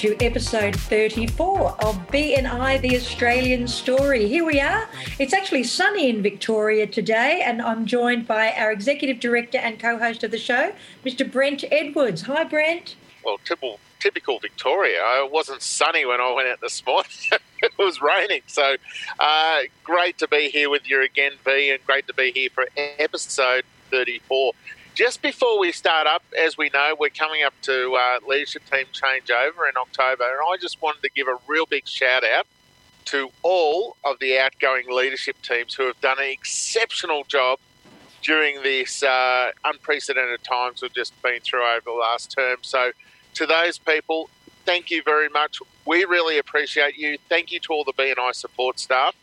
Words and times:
To 0.00 0.16
episode 0.24 0.74
34 0.74 1.72
of 1.84 1.94
BNI 2.06 2.80
The 2.80 2.96
Australian 2.96 3.68
Story. 3.68 4.26
Here 4.28 4.46
we 4.46 4.58
are. 4.58 4.88
It's 5.18 5.34
actually 5.34 5.64
sunny 5.64 6.08
in 6.08 6.22
Victoria 6.22 6.86
today, 6.86 7.42
and 7.44 7.60
I'm 7.60 7.84
joined 7.84 8.26
by 8.26 8.52
our 8.52 8.72
Executive 8.72 9.20
Director 9.20 9.58
and 9.58 9.78
co 9.78 9.98
host 9.98 10.24
of 10.24 10.30
the 10.30 10.38
show, 10.38 10.72
Mr. 11.04 11.30
Brent 11.30 11.64
Edwards. 11.70 12.22
Hi, 12.22 12.44
Brent. 12.44 12.96
Well, 13.22 13.36
typical, 13.44 13.78
typical 13.98 14.38
Victoria. 14.38 15.00
It 15.22 15.30
wasn't 15.30 15.60
sunny 15.60 16.06
when 16.06 16.18
I 16.18 16.32
went 16.32 16.48
out 16.48 16.62
this 16.62 16.82
morning. 16.86 17.10
it 17.62 17.72
was 17.78 18.00
raining. 18.00 18.40
So 18.46 18.76
uh, 19.18 19.58
great 19.84 20.16
to 20.16 20.28
be 20.28 20.48
here 20.48 20.70
with 20.70 20.88
you 20.88 21.04
again, 21.04 21.32
V, 21.44 21.72
and 21.72 21.84
great 21.84 22.06
to 22.06 22.14
be 22.14 22.32
here 22.32 22.48
for 22.54 22.66
episode 22.76 23.64
34. 23.90 24.52
Just 24.94 25.22
before 25.22 25.58
we 25.58 25.70
start 25.70 26.06
up, 26.06 26.22
as 26.36 26.58
we 26.58 26.68
know, 26.74 26.96
we're 26.98 27.10
coming 27.10 27.44
up 27.44 27.54
to 27.62 27.94
uh, 27.94 28.18
leadership 28.26 28.62
team 28.70 28.86
changeover 28.92 29.68
in 29.68 29.76
October, 29.80 30.24
and 30.24 30.40
I 30.48 30.56
just 30.60 30.82
wanted 30.82 31.02
to 31.02 31.10
give 31.10 31.28
a 31.28 31.36
real 31.46 31.64
big 31.64 31.86
shout 31.86 32.24
out 32.24 32.46
to 33.06 33.30
all 33.42 33.96
of 34.04 34.18
the 34.18 34.38
outgoing 34.38 34.84
leadership 34.90 35.36
teams 35.42 35.74
who 35.74 35.86
have 35.86 36.00
done 36.00 36.18
an 36.18 36.28
exceptional 36.28 37.24
job 37.24 37.58
during 38.22 38.62
this 38.62 39.02
uh, 39.02 39.52
unprecedented 39.64 40.42
times 40.42 40.82
we've 40.82 40.92
just 40.92 41.20
been 41.22 41.40
through 41.40 41.64
over 41.64 41.82
the 41.84 41.92
last 41.92 42.32
term. 42.32 42.58
So, 42.62 42.90
to 43.34 43.46
those 43.46 43.78
people, 43.78 44.28
thank 44.66 44.90
you 44.90 45.02
very 45.04 45.28
much. 45.28 45.58
We 45.86 46.04
really 46.04 46.38
appreciate 46.38 46.96
you. 46.96 47.16
Thank 47.28 47.52
you 47.52 47.60
to 47.60 47.72
all 47.72 47.84
the 47.84 47.92
BNI 47.92 48.34
support 48.34 48.80
staff 48.80 49.14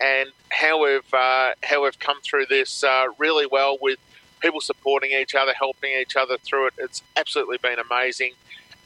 and 0.00 0.30
how 0.48 0.82
we've 0.82 1.14
uh, 1.14 1.50
how 1.62 1.84
we've 1.84 1.98
come 1.98 2.20
through 2.22 2.46
this 2.46 2.82
uh, 2.82 3.06
really 3.18 3.46
well 3.46 3.76
with 3.80 3.98
people 4.42 4.60
supporting 4.60 5.12
each 5.12 5.34
other, 5.34 5.52
helping 5.54 5.92
each 5.92 6.16
other 6.16 6.36
through 6.38 6.68
it. 6.68 6.74
It's 6.78 7.02
absolutely 7.16 7.58
been 7.62 7.78
amazing, 7.78 8.32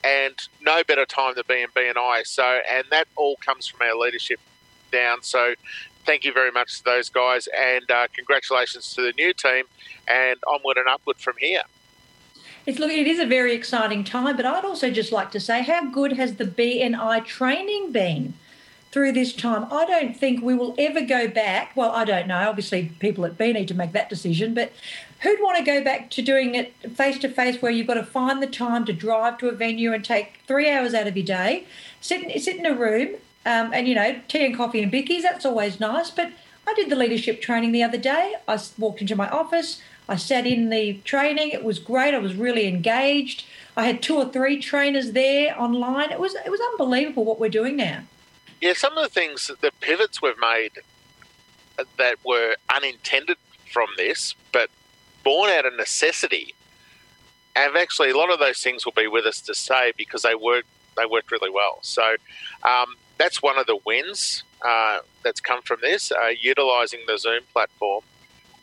and 0.05 0.35
no 0.61 0.85
better 0.85 1.07
time 1.07 1.35
to 1.35 1.45
be 1.45 1.63
in 1.63 1.69
BNI. 1.71 2.27
So, 2.27 2.61
and 2.71 2.85
that 2.91 3.09
all 3.17 3.37
comes 3.37 3.67
from 3.67 3.87
our 3.87 3.97
leadership 3.97 4.39
down. 4.93 5.23
So, 5.23 5.55
thank 6.05 6.25
you 6.25 6.33
very 6.33 6.53
much 6.53 6.79
to 6.79 6.85
those 6.85 7.09
guys, 7.09 7.49
and 7.57 7.91
uh, 7.91 8.07
congratulations 8.15 8.95
to 8.95 9.03
the 9.03 9.13
new 9.17 9.33
team, 9.33 9.65
and 10.07 10.39
onward 10.47 10.77
and 10.77 10.89
upward 10.89 11.19
from 11.19 11.35
here. 11.39 11.63
It's 12.67 12.79
look, 12.79 12.91
it 12.91 13.07
is 13.07 13.21
a 13.21 13.27
very 13.27 13.55
exciting 13.55 14.05
time, 14.05 14.37
but 14.37 14.45
I'd 14.45 14.65
also 14.65 14.91
just 14.91 15.13
like 15.13 15.31
to 15.33 15.41
say, 15.41 15.63
how 15.63 15.89
good 15.89 16.15
has 16.15 16.37
the 16.37 16.45
BNI 16.45 17.25
training 17.25 17.93
been? 17.93 18.35
through 18.97 19.13
this 19.13 19.35
time. 19.35 19.71
I 19.71 19.85
don't 19.85 20.17
think 20.17 20.43
we 20.43 20.55
will 20.55 20.75
ever 20.79 21.03
go 21.03 21.29
back. 21.29 21.77
Well, 21.77 21.91
I 21.91 22.07
don't 22.07 22.27
know. 22.27 22.49
Obviously, 22.49 22.93
people 22.99 23.27
at 23.27 23.37
B 23.37 23.53
need 23.53 23.69
to 23.69 23.75
make 23.75 23.93
that 23.93 24.09
decision, 24.09 24.55
but 24.55 24.73
who'd 25.27 25.43
want 25.43 25.59
to 25.59 25.65
go 25.65 25.83
back 25.83 26.11
to 26.11 26.23
doing 26.23 26.55
it 26.55 26.73
face 26.95 27.19
to 27.19 27.29
face 27.29 27.61
where 27.61 27.73
you've 27.73 27.87
got 27.87 27.95
to 27.95 28.05
find 28.05 28.43
the 28.43 28.47
time 28.47 28.85
to 28.85 28.93
drive 28.93 29.39
to 29.39 29.49
a 29.49 29.53
venue 29.53 29.93
and 29.93 30.05
take 30.05 30.41
three 30.47 30.71
hours 30.71 30.95
out 30.95 31.07
of 31.07 31.17
your 31.17 31.27
day, 31.27 31.65
sit, 32.01 32.41
sit 32.41 32.57
in 32.57 32.67
a 32.67 32.75
room, 32.75 33.17
um, 33.45 33.73
and, 33.73 33.87
you 33.89 33.95
know, 33.95 34.21
tea 34.29 34.45
and 34.45 34.57
coffee 34.57 34.83
and 34.83 34.93
bickies, 34.93 35.23
that's 35.23 35.45
always 35.45 35.79
nice. 35.81 36.11
But 36.11 36.31
I 36.67 36.75
did 36.75 36.91
the 36.91 36.97
leadership 36.97 37.41
training 37.41 37.73
the 37.73 37.83
other 37.83 37.99
day. 37.99 38.35
I 38.49 38.59
walked 38.79 39.01
into 39.01 39.17
my 39.17 39.29
office. 39.29 39.81
I 40.09 40.17
sat 40.17 40.47
in 40.47 40.71
the 40.71 40.95
training. 41.05 41.51
It 41.51 41.65
was 41.65 41.79
great. 41.79 42.15
I 42.15 42.19
was 42.19 42.35
really 42.35 42.67
engaged. 42.67 43.45
I 43.77 43.85
had 43.85 44.03
two 44.03 44.17
or 44.17 44.27
three 44.27 44.61
trainers 44.61 45.13
there 45.13 45.61
online. 45.61 46.11
It 46.11 46.21
was 46.21 46.35
it 46.35 46.51
was 46.51 46.61
unbelievable 46.73 47.25
what 47.25 47.39
we're 47.39 47.51
doing 47.51 47.77
now. 47.77 48.03
Yeah, 48.61 48.73
some 48.73 48.97
of 48.97 49.03
the 49.03 49.11
things, 49.11 49.51
the 49.61 49.71
pivots 49.81 50.23
we've 50.23 50.39
made 50.41 50.73
that 51.99 52.17
were 52.25 52.57
unintended 52.75 53.37
from 53.73 53.89
this, 53.97 54.35
but 54.53 54.71
born 55.27 55.51
out 55.51 55.67
of 55.67 55.75
necessity, 55.75 56.55
And 57.57 57.77
actually 57.77 58.11
a 58.11 58.17
lot 58.17 58.31
of 58.33 58.39
those 58.39 58.61
things 58.63 58.85
will 58.87 58.99
be 59.05 59.09
with 59.09 59.27
us 59.27 59.41
to 59.49 59.55
stay 59.55 59.93
because 59.97 60.23
they 60.23 60.37
worked 60.37 60.69
they 60.97 61.05
worked 61.05 61.31
really 61.31 61.51
well. 61.51 61.79
So 61.83 62.07
um, 62.63 62.89
that's 63.19 63.43
one 63.43 63.59
of 63.59 63.67
the 63.67 63.79
wins 63.85 64.45
uh, 64.63 65.01
that's 65.25 65.41
come 65.41 65.63
from 65.63 65.81
this, 65.83 66.13
uh, 66.13 66.33
utilising 66.41 67.01
the 67.07 67.19
Zoom 67.19 67.43
platform 67.53 68.03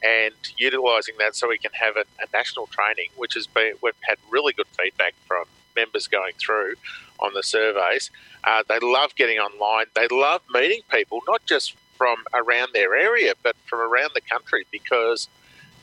and 0.04 0.34
utilising 0.58 1.16
that 1.20 1.36
so 1.36 1.48
we 1.48 1.58
can 1.60 1.72
have 1.74 1.96
a, 1.98 2.06
a 2.24 2.28
national 2.34 2.68
training, 2.68 3.10
which 3.18 3.34
has 3.36 3.46
been 3.46 3.74
we've 3.84 3.94
had 4.10 4.18
really 4.32 4.54
good 4.54 4.68
feedback 4.80 5.14
from 5.28 5.46
members 5.76 6.08
going 6.08 6.34
through 6.40 6.74
on 7.20 7.32
the 7.34 7.44
surveys. 7.44 8.10
Uh, 8.46 8.64
they 8.70 8.80
love 8.82 9.16
getting 9.16 9.38
online. 9.38 9.86
They 9.96 10.08
love 10.10 10.42
meeting 10.54 10.82
people, 10.90 11.20
not 11.28 11.46
just 11.46 11.76
from 11.98 12.18
around 12.34 12.70
their 12.74 12.96
area, 12.96 13.34
but 13.44 13.56
from 13.66 13.80
around 13.80 14.12
the 14.16 14.22
country 14.22 14.66
because 14.72 15.28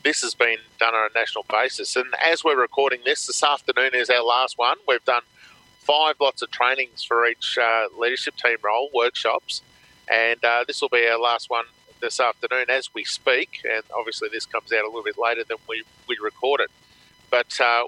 this 0.02 0.22
has 0.22 0.34
been 0.34 0.58
done 0.78 0.94
on 0.94 1.10
a 1.14 1.18
national 1.18 1.44
basis. 1.50 1.96
And 1.96 2.06
as 2.24 2.44
we're 2.44 2.60
recording 2.60 3.00
this, 3.04 3.26
this 3.26 3.42
afternoon 3.42 3.90
is 3.94 4.10
our 4.10 4.24
last 4.24 4.58
one. 4.58 4.76
We've 4.88 5.04
done 5.04 5.22
five 5.78 6.16
lots 6.20 6.42
of 6.42 6.50
trainings 6.50 7.02
for 7.02 7.26
each 7.26 7.58
uh, 7.60 7.86
leadership 7.98 8.36
team 8.36 8.56
role, 8.62 8.90
workshops, 8.94 9.62
and 10.10 10.42
uh, 10.44 10.64
this 10.66 10.80
will 10.80 10.88
be 10.88 11.06
our 11.06 11.18
last 11.18 11.50
one 11.50 11.64
this 12.00 12.18
afternoon 12.18 12.66
as 12.68 12.92
we 12.94 13.04
speak. 13.04 13.60
And 13.64 13.82
obviously, 13.96 14.28
this 14.32 14.46
comes 14.46 14.72
out 14.72 14.84
a 14.84 14.86
little 14.86 15.02
bit 15.02 15.18
later 15.18 15.44
than 15.46 15.58
we, 15.68 15.84
we 16.08 16.16
record 16.22 16.60
it. 16.60 16.70
But 17.30 17.60
uh, 17.60 17.84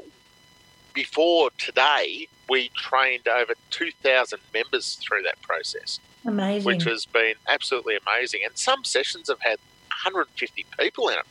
before 0.92 1.50
today, 1.58 2.28
we 2.48 2.70
trained 2.76 3.26
over 3.28 3.54
2,000 3.70 4.38
members 4.52 4.96
through 4.96 5.22
that 5.22 5.40
process. 5.42 5.98
Amazing. 6.24 6.64
Which 6.64 6.84
has 6.84 7.06
been 7.06 7.34
absolutely 7.48 7.96
amazing. 8.06 8.42
And 8.44 8.56
some 8.56 8.84
sessions 8.84 9.28
have 9.28 9.40
had 9.40 9.58
150 9.88 10.66
people 10.78 11.08
in 11.08 11.16
them. 11.16 11.24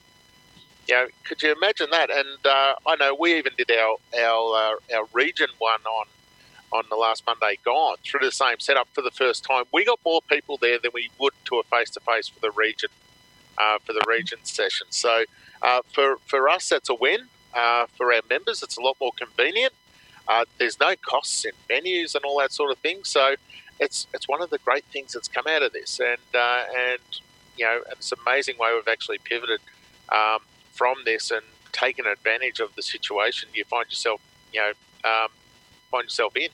You 0.87 0.95
know, 0.95 1.07
could 1.23 1.41
you 1.41 1.53
imagine 1.53 1.87
that? 1.91 2.09
And 2.09 2.45
uh, 2.45 2.73
I 2.87 2.95
know 2.97 3.15
we 3.19 3.37
even 3.37 3.53
did 3.57 3.71
our 3.71 3.97
our 4.19 4.55
uh, 4.55 4.97
our 4.97 5.05
region 5.13 5.47
one 5.59 5.81
on 5.81 6.05
on 6.73 6.83
the 6.89 6.95
last 6.95 7.23
Monday 7.25 7.57
gone 7.63 7.97
through 8.03 8.25
the 8.25 8.31
same 8.31 8.59
setup 8.59 8.87
for 8.93 9.01
the 9.01 9.11
first 9.11 9.43
time. 9.43 9.65
We 9.73 9.85
got 9.85 9.99
more 10.05 10.21
people 10.29 10.57
there 10.57 10.79
than 10.79 10.91
we 10.93 11.09
would 11.19 11.33
to 11.45 11.59
a 11.59 11.63
face 11.63 11.89
to 11.91 11.99
face 11.99 12.27
for 12.29 12.39
the 12.39 12.51
region 12.51 12.89
uh, 13.57 13.77
for 13.85 13.93
the 13.93 14.03
region 14.07 14.39
session. 14.43 14.87
So 14.89 15.23
uh, 15.61 15.81
for 15.93 16.17
for 16.25 16.49
us, 16.49 16.69
that's 16.69 16.89
a 16.89 16.95
win. 16.95 17.27
Uh, 17.53 17.85
for 17.97 18.13
our 18.13 18.21
members, 18.29 18.63
it's 18.63 18.77
a 18.77 18.81
lot 18.81 18.97
more 18.99 19.11
convenient. 19.17 19.73
Uh, 20.27 20.45
there's 20.57 20.79
no 20.79 20.95
costs 21.05 21.45
in 21.45 21.51
venues 21.69 22.15
and 22.15 22.23
all 22.23 22.39
that 22.39 22.51
sort 22.51 22.71
of 22.71 22.77
thing. 22.79 23.03
So 23.03 23.35
it's 23.79 24.07
it's 24.13 24.27
one 24.27 24.41
of 24.41 24.49
the 24.49 24.59
great 24.59 24.85
things 24.85 25.13
that's 25.13 25.27
come 25.27 25.45
out 25.47 25.63
of 25.63 25.73
this, 25.73 25.99
and 25.99 26.17
and 26.33 27.01
you 27.57 27.65
know 27.65 27.81
it's 27.91 28.11
an 28.11 28.19
amazing 28.25 28.57
way 28.57 28.69
we've 28.73 28.87
actually 28.87 29.19
pivoted 29.19 29.59
um, 30.09 30.39
from 30.81 30.97
this 31.05 31.29
and 31.29 31.45
taken 31.71 32.07
advantage 32.07 32.59
of 32.59 32.73
the 32.75 32.81
situation 32.81 33.47
you 33.53 33.63
find 33.65 33.85
yourself 33.93 34.19
you 34.51 34.59
know 34.59 34.71
um, 35.03 35.29
find 35.91 36.05
yourself 36.05 36.35
in, 36.35 36.49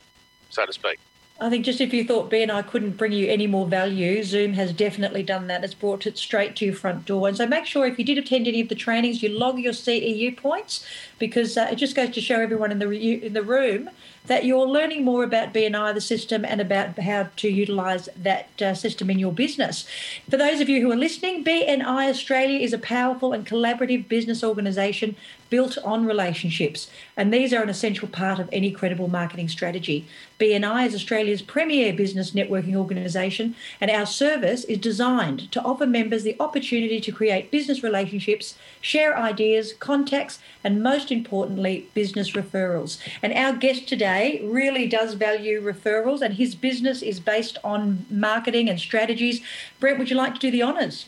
so 0.49 0.65
to 0.65 0.73
speak. 0.73 0.99
I 1.39 1.51
think 1.51 1.65
just 1.65 1.79
if 1.79 1.93
you 1.93 2.03
thought 2.03 2.31
BNI 2.31 2.65
couldn't 2.65 2.97
bring 2.97 3.11
you 3.11 3.27
any 3.27 3.45
more 3.45 3.67
value, 3.67 4.23
Zoom 4.23 4.53
has 4.53 4.73
definitely 4.73 5.21
done 5.21 5.45
that. 5.47 5.63
It's 5.63 5.75
brought 5.75 6.07
it 6.07 6.17
straight 6.17 6.55
to 6.55 6.65
your 6.65 6.73
front 6.73 7.05
door. 7.05 7.27
And 7.27 7.37
so 7.37 7.45
make 7.45 7.67
sure 7.67 7.85
if 7.85 7.99
you 7.99 8.05
did 8.05 8.17
attend 8.17 8.47
any 8.47 8.59
of 8.59 8.69
the 8.69 8.75
trainings, 8.75 9.21
you 9.21 9.29
log 9.29 9.59
your 9.59 9.73
CEU 9.73 10.35
points 10.35 10.83
because 11.19 11.55
uh, 11.55 11.67
it 11.71 11.75
just 11.75 11.95
goes 11.95 12.09
to 12.11 12.21
show 12.21 12.39
everyone 12.39 12.71
in 12.71 12.79
the 12.79 12.89
in 12.89 13.33
the 13.33 13.43
room 13.43 13.91
that 14.25 14.45
you're 14.45 14.67
learning 14.67 15.05
more 15.05 15.23
about 15.23 15.53
BNI, 15.53 15.93
the 15.93 16.01
system, 16.01 16.43
and 16.43 16.59
about 16.59 16.97
how 16.99 17.29
to 17.37 17.49
utilise 17.49 18.09
that 18.17 18.61
uh, 18.61 18.73
system 18.73 19.09
in 19.09 19.19
your 19.19 19.31
business. 19.31 19.87
For 20.29 20.37
those 20.37 20.59
of 20.59 20.69
you 20.69 20.81
who 20.81 20.91
are 20.91 20.97
listening, 20.97 21.43
BNI 21.43 22.09
Australia 22.09 22.59
is 22.59 22.73
a 22.73 22.77
powerful 22.77 23.31
and 23.31 23.45
collaborative 23.45 24.07
business 24.07 24.43
organisation 24.43 25.15
built 25.49 25.77
on 25.83 26.05
relationships, 26.05 26.89
and 27.15 27.33
these 27.33 27.53
are 27.53 27.63
an 27.63 27.69
essential 27.69 28.07
part 28.07 28.39
of 28.39 28.49
any 28.51 28.71
credible 28.71 29.07
marketing 29.07 29.49
strategy. 29.49 30.05
BNI 30.39 30.85
is 30.85 30.93
Australia's 30.93 31.41
premier 31.41 31.93
business 31.93 32.31
networking 32.31 32.75
organisation, 32.75 33.55
and 33.81 33.89
our 33.89 34.05
service 34.05 34.63
is 34.65 34.77
designed 34.77 35.51
to 35.51 35.61
offer 35.63 35.87
members 35.87 36.23
the 36.23 36.35
opportunity 36.39 36.99
to 36.99 37.11
create 37.11 37.51
business 37.51 37.83
relationships, 37.83 38.55
share 38.79 39.17
ideas, 39.17 39.73
contacts, 39.73 40.39
and 40.63 40.83
most 40.83 41.11
importantly, 41.11 41.89
business 41.93 42.31
referrals. 42.31 42.99
And 43.23 43.33
our 43.33 43.53
guest 43.53 43.87
today 43.87 44.41
really 44.43 44.87
does 44.87 45.15
value 45.15 45.61
referrals, 45.61 46.21
and 46.21 46.35
his 46.35 46.55
business 46.55 47.01
is 47.01 47.19
based 47.19 47.57
on 47.63 48.05
marketing 48.09 48.69
and 48.69 48.79
strategies. 48.79 49.41
Brent, 49.79 49.97
would 49.97 50.09
you 50.09 50.15
like 50.15 50.33
to 50.35 50.39
do 50.39 50.51
the 50.51 50.63
honours? 50.63 51.05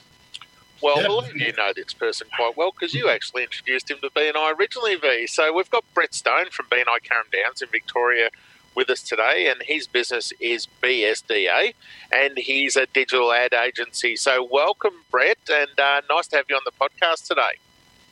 Well, 0.82 0.98
yep. 0.98 1.08
believe 1.08 1.36
you 1.36 1.54
know 1.54 1.72
this 1.76 1.94
person 1.94 2.28
quite 2.36 2.56
well 2.56 2.72
because 2.72 2.94
you 2.94 3.10
actually 3.10 3.44
introduced 3.44 3.92
him 3.92 3.98
to 4.02 4.10
BNI 4.10 4.58
originally, 4.58 4.96
V. 4.96 5.28
So 5.28 5.54
we've 5.54 5.70
got 5.70 5.84
Brett 5.94 6.14
Stone 6.14 6.52
from 6.52 6.68
BNI 6.68 7.00
Carrum 7.04 7.32
Downs 7.32 7.62
in 7.62 7.70
Victoria 7.70 8.30
with 8.76 8.90
us 8.90 9.02
today, 9.02 9.48
and 9.50 9.62
his 9.64 9.88
business 9.88 10.32
is 10.40 10.68
BSDA, 10.82 11.74
and 12.14 12.38
he's 12.38 12.76
a 12.76 12.86
digital 12.86 13.34
ad 13.34 13.54
agency. 13.54 14.16
So, 14.16 14.48
welcome, 14.50 14.94
Brett, 15.12 15.38
and 15.52 15.78
uh, 15.78 16.02
nice 16.10 16.28
to 16.28 16.38
have 16.38 16.46
you 16.50 16.56
on 16.56 16.62
the 16.66 16.72
podcast 16.72 17.28
today. 17.28 17.60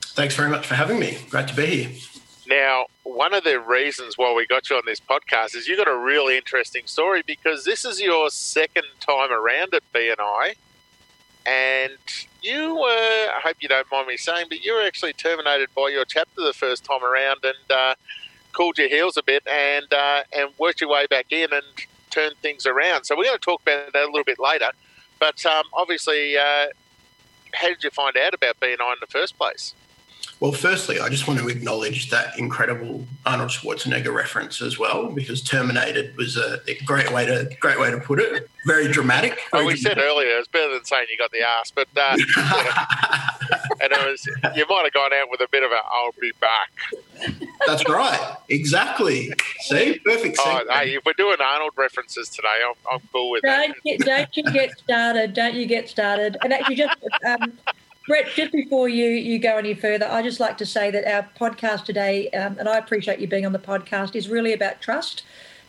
Thanks 0.01 0.35
very 0.35 0.49
much 0.49 0.65
for 0.65 0.75
having 0.75 0.99
me. 0.99 1.19
Great 1.29 1.47
to 1.47 1.55
be 1.55 1.65
here. 1.83 1.89
Now, 2.47 2.85
one 3.03 3.33
of 3.33 3.43
the 3.43 3.59
reasons 3.59 4.17
why 4.17 4.33
we 4.33 4.47
got 4.47 4.69
you 4.69 4.77
on 4.77 4.83
this 4.85 4.99
podcast 4.99 5.55
is 5.55 5.67
you've 5.67 5.77
got 5.77 5.87
a 5.87 5.97
really 5.97 6.37
interesting 6.37 6.85
story 6.85 7.21
because 7.25 7.65
this 7.65 7.83
is 7.85 8.01
your 8.01 8.29
second 8.29 8.85
time 8.99 9.31
around 9.31 9.73
at 9.73 9.83
BNI, 9.93 10.55
and 11.47 11.93
you 12.41 12.75
were, 12.75 12.85
I 12.85 13.39
hope 13.41 13.55
you 13.61 13.69
don't 13.69 13.89
mind 13.89 14.07
me 14.07 14.17
saying, 14.17 14.47
but 14.49 14.63
you 14.63 14.75
were 14.75 14.81
actually 14.85 15.13
terminated 15.13 15.69
by 15.73 15.89
your 15.89 16.03
chapter 16.03 16.41
the 16.41 16.53
first 16.53 16.83
time 16.83 17.03
around 17.03 17.39
and 17.43 17.71
uh, 17.71 17.95
cooled 18.51 18.77
your 18.77 18.89
heels 18.89 19.15
a 19.15 19.23
bit 19.23 19.47
and, 19.47 19.91
uh, 19.91 20.23
and 20.35 20.49
worked 20.59 20.81
your 20.81 20.89
way 20.89 21.07
back 21.07 21.31
in 21.31 21.53
and 21.53 21.63
turned 22.09 22.35
things 22.41 22.65
around. 22.65 23.05
So 23.05 23.15
we're 23.15 23.23
going 23.23 23.37
to 23.37 23.43
talk 23.43 23.61
about 23.61 23.93
that 23.93 24.03
a 24.03 24.07
little 24.07 24.25
bit 24.25 24.39
later. 24.39 24.71
But 25.19 25.45
um, 25.45 25.63
obviously, 25.73 26.37
uh, 26.37 26.67
how 27.53 27.69
did 27.69 27.83
you 27.83 27.91
find 27.91 28.17
out 28.17 28.33
about 28.33 28.59
BNI 28.59 28.71
in 28.71 28.97
the 28.99 29.07
first 29.07 29.37
place? 29.37 29.73
Well, 30.39 30.51
firstly, 30.51 30.99
I 30.99 31.09
just 31.09 31.27
want 31.27 31.39
to 31.39 31.47
acknowledge 31.47 32.11
that 32.11 32.37
incredible 32.37 33.07
Arnold 33.25 33.49
Schwarzenegger 33.49 34.13
reference 34.13 34.61
as 34.61 34.77
well, 34.77 35.07
because 35.07 35.41
"terminated" 35.41 36.15
was 36.15 36.37
a 36.37 36.61
great 36.85 37.11
way 37.11 37.25
to 37.25 37.49
great 37.59 37.79
way 37.79 37.89
to 37.89 37.97
put 37.97 38.19
it. 38.19 38.47
Very 38.67 38.87
dramatic. 38.87 39.39
Very 39.51 39.63
well, 39.63 39.65
we 39.65 39.73
dramatic. 39.73 39.81
said 39.81 39.97
earlier 39.97 40.37
it's 40.37 40.47
better 40.47 40.71
than 40.71 40.85
saying 40.85 41.07
you 41.09 41.17
got 41.17 41.31
the 41.31 41.41
ass, 41.41 41.71
but 41.71 41.87
uh, 41.97 42.11
and 43.81 43.91
it 43.91 44.05
was 44.05 44.27
you 44.55 44.65
might 44.69 44.83
have 44.83 44.93
gone 44.93 45.11
out 45.11 45.29
with 45.31 45.41
a 45.41 45.47
bit 45.51 45.63
of 45.63 45.71
a 45.71 45.79
"I'll 45.91 46.13
be 46.21 46.31
back." 46.39 46.71
That's 47.65 47.89
right. 47.89 48.35
Exactly. 48.49 49.33
See, 49.61 49.99
perfect. 50.05 50.37
Oh, 50.39 50.63
hey, 50.69 50.95
if 50.95 51.03
we're 51.03 51.13
doing 51.13 51.37
Arnold 51.41 51.71
references 51.75 52.29
today, 52.29 52.47
I'm, 52.67 52.75
I'm 52.91 53.01
cool 53.11 53.31
with 53.31 53.41
don't 53.41 53.69
that. 53.69 53.83
Get, 53.83 53.99
don't 54.01 54.37
you 54.37 54.43
get 54.53 54.77
started? 54.77 55.33
Don't 55.33 55.55
you 55.55 55.65
get 55.65 55.89
started? 55.89 56.37
And 56.43 56.53
actually, 56.53 56.75
just 56.75 56.95
um, 57.25 57.57
Brett, 58.07 58.27
just 58.33 58.53
before 58.53 58.87
you, 58.87 59.09
you 59.09 59.37
go 59.37 59.57
any 59.57 59.73
further, 59.73 60.07
I 60.09 60.21
just 60.21 60.39
like 60.39 60.57
to 60.59 60.65
say 60.65 60.89
that 60.91 61.05
our 61.05 61.27
podcast 61.37 61.83
today, 61.83 62.29
um, 62.29 62.57
and 62.57 62.69
I 62.69 62.77
appreciate 62.77 63.19
you 63.19 63.27
being 63.27 63.45
on 63.45 63.51
the 63.51 63.59
podcast, 63.59 64.15
is 64.15 64.29
really 64.29 64.53
about 64.53 64.79
trust. 64.79 65.23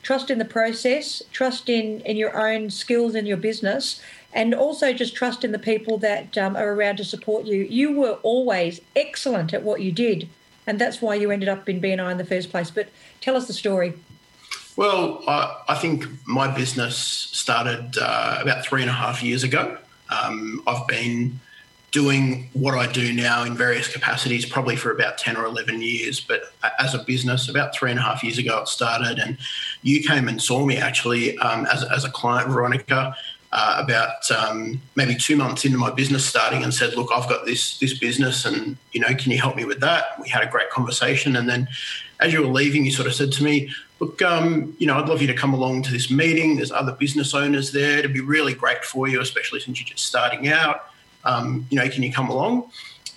Trust 0.05 0.31
in 0.31 0.39
the 0.39 0.45
process, 0.45 1.21
trust 1.33 1.69
in, 1.69 2.01
in 2.03 2.17
your 2.17 2.41
own 2.41 2.71
skills 2.71 3.17
in 3.17 3.27
your 3.27 3.37
business, 3.37 4.01
and 4.33 4.55
also 4.55 4.93
just 4.93 5.17
trust 5.17 5.45
in 5.45 5.51
the 5.51 5.59
people 5.59 5.99
that 5.99 6.39
um, 6.39 6.55
are 6.55 6.73
around 6.73 6.99
to 6.99 7.05
support 7.05 7.45
you. 7.45 7.65
You 7.65 7.99
were 7.99 8.21
always 8.23 8.81
excellent 8.95 9.53
at 9.53 9.65
what 9.65 9.81
you 9.81 9.91
did, 9.91 10.29
and 10.65 10.79
that's 10.79 11.03
why 11.03 11.17
you 11.17 11.33
ended 11.33 11.49
up 11.49 11.69
in 11.69 11.81
BNI 11.81 12.13
in 12.13 12.19
the 12.19 12.25
first 12.25 12.51
place. 12.51 12.71
But 12.71 12.89
tell 13.21 13.35
us 13.35 13.49
the 13.49 13.53
story. 13.53 13.95
Well, 14.77 15.25
I, 15.27 15.57
I 15.71 15.75
think 15.75 16.07
my 16.25 16.47
business 16.47 16.97
started 16.97 17.99
uh, 18.01 18.39
about 18.41 18.65
three 18.65 18.83
and 18.83 18.91
a 18.91 18.95
half 18.95 19.25
years 19.25 19.43
ago. 19.43 19.77
Um, 20.09 20.63
I've 20.69 20.87
been 20.87 21.41
doing 21.91 22.49
what 22.53 22.75
I 22.75 22.91
do 22.91 23.13
now 23.13 23.45
in 23.45 23.55
various 23.55 23.91
capacities, 23.91 24.45
probably 24.45 24.77
for 24.77 24.91
about 24.91 25.17
10 25.17 25.37
or 25.37 25.45
11 25.45 25.81
years. 25.81 26.21
But 26.21 26.53
as 26.79 26.95
a 26.95 26.99
business, 26.99 27.49
about 27.49 27.75
three 27.75 27.91
and 27.91 27.99
a 27.99 28.03
half 28.03 28.23
years 28.23 28.39
ago, 28.39 28.61
it 28.61 28.69
started. 28.69 29.19
And 29.19 29.39
you 29.83 30.03
came 30.07 30.29
and 30.29 30.41
saw 30.41 30.65
me 30.67 30.77
actually 30.77 31.39
um, 31.39 31.67
as, 31.67 31.85
as 31.85 32.05
a 32.05 32.11
client, 32.11 32.51
Veronica. 32.51 33.17
Uh, 33.51 33.77
about 33.83 34.31
um, 34.31 34.79
maybe 34.95 35.15
two 35.15 35.35
months 35.35 35.65
into 35.65 35.79
my 35.79 35.91
business 35.91 36.23
starting 36.23 36.63
and 36.63 36.75
said, 36.75 36.93
"Look, 36.93 37.09
I've 37.11 37.31
got 37.31 37.47
this 37.47 37.79
this 37.79 37.99
business, 37.99 38.45
and 38.45 38.77
you 38.93 39.01
know, 39.01 39.07
can 39.15 39.33
you 39.33 39.39
help 39.39 39.57
me 39.57 39.65
with 39.65 39.81
that?" 39.81 40.21
We 40.21 40.29
had 40.29 40.43
a 40.43 40.47
great 40.47 40.69
conversation, 40.69 41.35
and 41.35 41.49
then 41.49 41.67
as 42.21 42.31
you 42.31 42.43
were 42.43 42.53
leaving, 42.53 42.85
you 42.85 42.91
sort 42.91 43.09
of 43.09 43.15
said 43.15 43.33
to 43.33 43.43
me, 43.43 43.73
"Look, 44.01 44.21
um, 44.21 44.77
you 44.79 44.87
know, 44.87 44.99
I'd 44.99 45.09
love 45.09 45.23
you 45.23 45.29
to 45.29 45.35
come 45.35 45.55
along 45.55 45.85
to 45.85 45.91
this 45.91 46.11
meeting. 46.11 46.57
There's 46.57 46.71
other 46.71 46.93
business 46.93 47.33
owners 47.33 47.73
there. 47.73 48.01
It'd 48.01 48.13
be 48.13 48.21
really 48.21 48.53
great 48.53 48.85
for 48.85 49.09
you, 49.09 49.19
especially 49.23 49.61
since 49.61 49.81
you're 49.81 49.89
just 49.89 50.05
starting 50.05 50.49
out." 50.49 50.88
Um, 51.29 51.67
you 51.71 51.79
know, 51.79 51.89
can 51.89 52.03
you 52.03 52.13
come 52.13 52.31
along? 52.31 52.71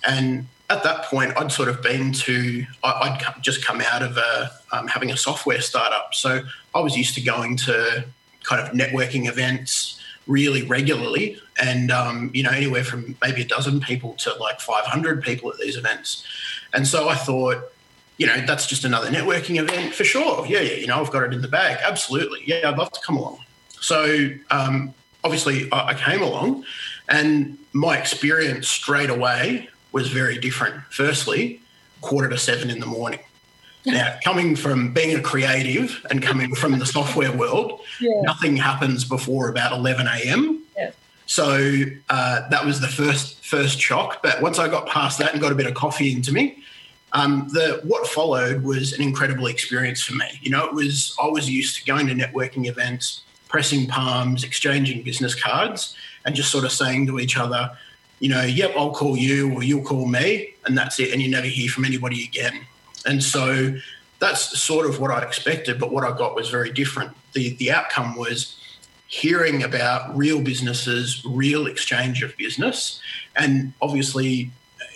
And 0.06 0.46
at 0.68 0.82
that 0.84 1.04
point, 1.04 1.32
I'd 1.36 1.50
sort 1.50 1.68
of 1.68 1.82
been 1.82 2.12
to, 2.12 2.64
I'd 2.84 3.20
just 3.40 3.64
come 3.64 3.80
out 3.80 4.02
of 4.02 4.16
a, 4.16 4.50
um, 4.70 4.86
having 4.86 5.10
a 5.10 5.16
software 5.16 5.60
startup. 5.60 6.14
So 6.14 6.42
I 6.74 6.80
was 6.80 6.96
used 6.96 7.14
to 7.14 7.20
going 7.20 7.56
to 7.58 8.04
kind 8.42 8.60
of 8.60 8.74
networking 8.74 9.28
events 9.28 10.00
really 10.26 10.62
regularly 10.62 11.38
and, 11.60 11.90
um, 11.90 12.30
you 12.32 12.42
know, 12.42 12.50
anywhere 12.50 12.84
from 12.84 13.16
maybe 13.22 13.42
a 13.42 13.46
dozen 13.46 13.80
people 13.80 14.14
to 14.14 14.34
like 14.34 14.60
500 14.60 15.22
people 15.22 15.50
at 15.50 15.58
these 15.58 15.76
events. 15.76 16.24
And 16.72 16.86
so 16.86 17.08
I 17.08 17.14
thought, 17.14 17.72
you 18.18 18.26
know, 18.26 18.40
that's 18.46 18.66
just 18.66 18.84
another 18.84 19.10
networking 19.10 19.58
event 19.58 19.94
for 19.94 20.04
sure. 20.04 20.46
Yeah, 20.46 20.60
yeah, 20.60 20.74
you 20.74 20.86
know, 20.86 21.00
I've 21.00 21.10
got 21.10 21.24
it 21.24 21.32
in 21.32 21.40
the 21.42 21.48
bag. 21.48 21.78
Absolutely. 21.82 22.42
Yeah, 22.46 22.68
I'd 22.68 22.78
love 22.78 22.92
to 22.92 23.00
come 23.00 23.16
along. 23.16 23.38
So 23.80 24.30
um, 24.50 24.94
obviously 25.24 25.70
I, 25.72 25.88
I 25.88 25.94
came 25.94 26.22
along 26.22 26.64
and 27.12 27.58
my 27.72 27.98
experience 27.98 28.68
straight 28.68 29.10
away 29.10 29.68
was 29.92 30.08
very 30.08 30.38
different. 30.38 30.82
Firstly, 30.90 31.60
quarter 32.00 32.28
to 32.28 32.38
seven 32.38 32.70
in 32.70 32.80
the 32.80 32.86
morning. 32.86 33.20
Now, 33.84 34.16
coming 34.24 34.54
from 34.56 34.92
being 34.92 35.16
a 35.16 35.20
creative 35.20 36.04
and 36.08 36.22
coming 36.22 36.54
from 36.54 36.78
the 36.78 36.86
software 36.86 37.32
world, 37.32 37.80
yeah. 38.00 38.20
nothing 38.22 38.56
happens 38.56 39.04
before 39.04 39.48
about 39.48 39.72
11 39.72 40.06
a.m. 40.06 40.62
Yeah. 40.76 40.92
So 41.26 41.82
uh, 42.08 42.48
that 42.48 42.64
was 42.64 42.80
the 42.80 42.88
first 42.88 43.44
first 43.44 43.80
shock. 43.80 44.22
But 44.22 44.40
once 44.40 44.58
I 44.58 44.68
got 44.68 44.86
past 44.86 45.18
that 45.18 45.32
and 45.32 45.40
got 45.40 45.52
a 45.52 45.54
bit 45.54 45.66
of 45.66 45.74
coffee 45.74 46.12
into 46.12 46.32
me, 46.32 46.62
um, 47.12 47.48
the 47.52 47.80
what 47.82 48.06
followed 48.06 48.62
was 48.62 48.92
an 48.92 49.02
incredible 49.02 49.48
experience 49.48 50.02
for 50.02 50.14
me. 50.14 50.26
You 50.40 50.50
know, 50.50 50.64
it 50.64 50.72
was 50.72 51.16
I 51.20 51.26
was 51.26 51.50
used 51.50 51.76
to 51.76 51.84
going 51.84 52.06
to 52.06 52.14
networking 52.14 52.66
events, 52.66 53.22
pressing 53.48 53.88
palms, 53.88 54.44
exchanging 54.44 55.02
business 55.02 55.34
cards, 55.34 55.96
and 56.24 56.34
just 56.34 56.50
sort 56.50 56.64
of 56.64 56.72
saying 56.72 57.06
to 57.06 57.18
each 57.18 57.36
other, 57.36 57.70
you 58.20 58.28
know, 58.28 58.42
yep, 58.42 58.72
I'll 58.76 58.92
call 58.92 59.16
you 59.16 59.52
or 59.54 59.62
you'll 59.62 59.82
call 59.82 60.06
me, 60.06 60.54
and 60.64 60.78
that's 60.78 61.00
it. 61.00 61.12
And 61.12 61.20
you 61.20 61.28
never 61.28 61.46
hear 61.46 61.68
from 61.68 61.84
anybody 61.84 62.24
again. 62.24 62.60
And 63.04 63.22
so 63.22 63.74
that's 64.20 64.60
sort 64.60 64.86
of 64.86 65.00
what 65.00 65.10
I 65.10 65.22
expected, 65.22 65.80
but 65.80 65.90
what 65.90 66.04
I 66.04 66.16
got 66.16 66.36
was 66.36 66.48
very 66.48 66.70
different. 66.70 67.10
The 67.32 67.54
the 67.56 67.72
outcome 67.72 68.16
was 68.16 68.56
hearing 69.08 69.62
about 69.62 70.16
real 70.16 70.40
businesses, 70.40 71.22
real 71.26 71.66
exchange 71.66 72.22
of 72.22 72.36
business, 72.36 73.00
and 73.34 73.72
obviously 73.82 74.52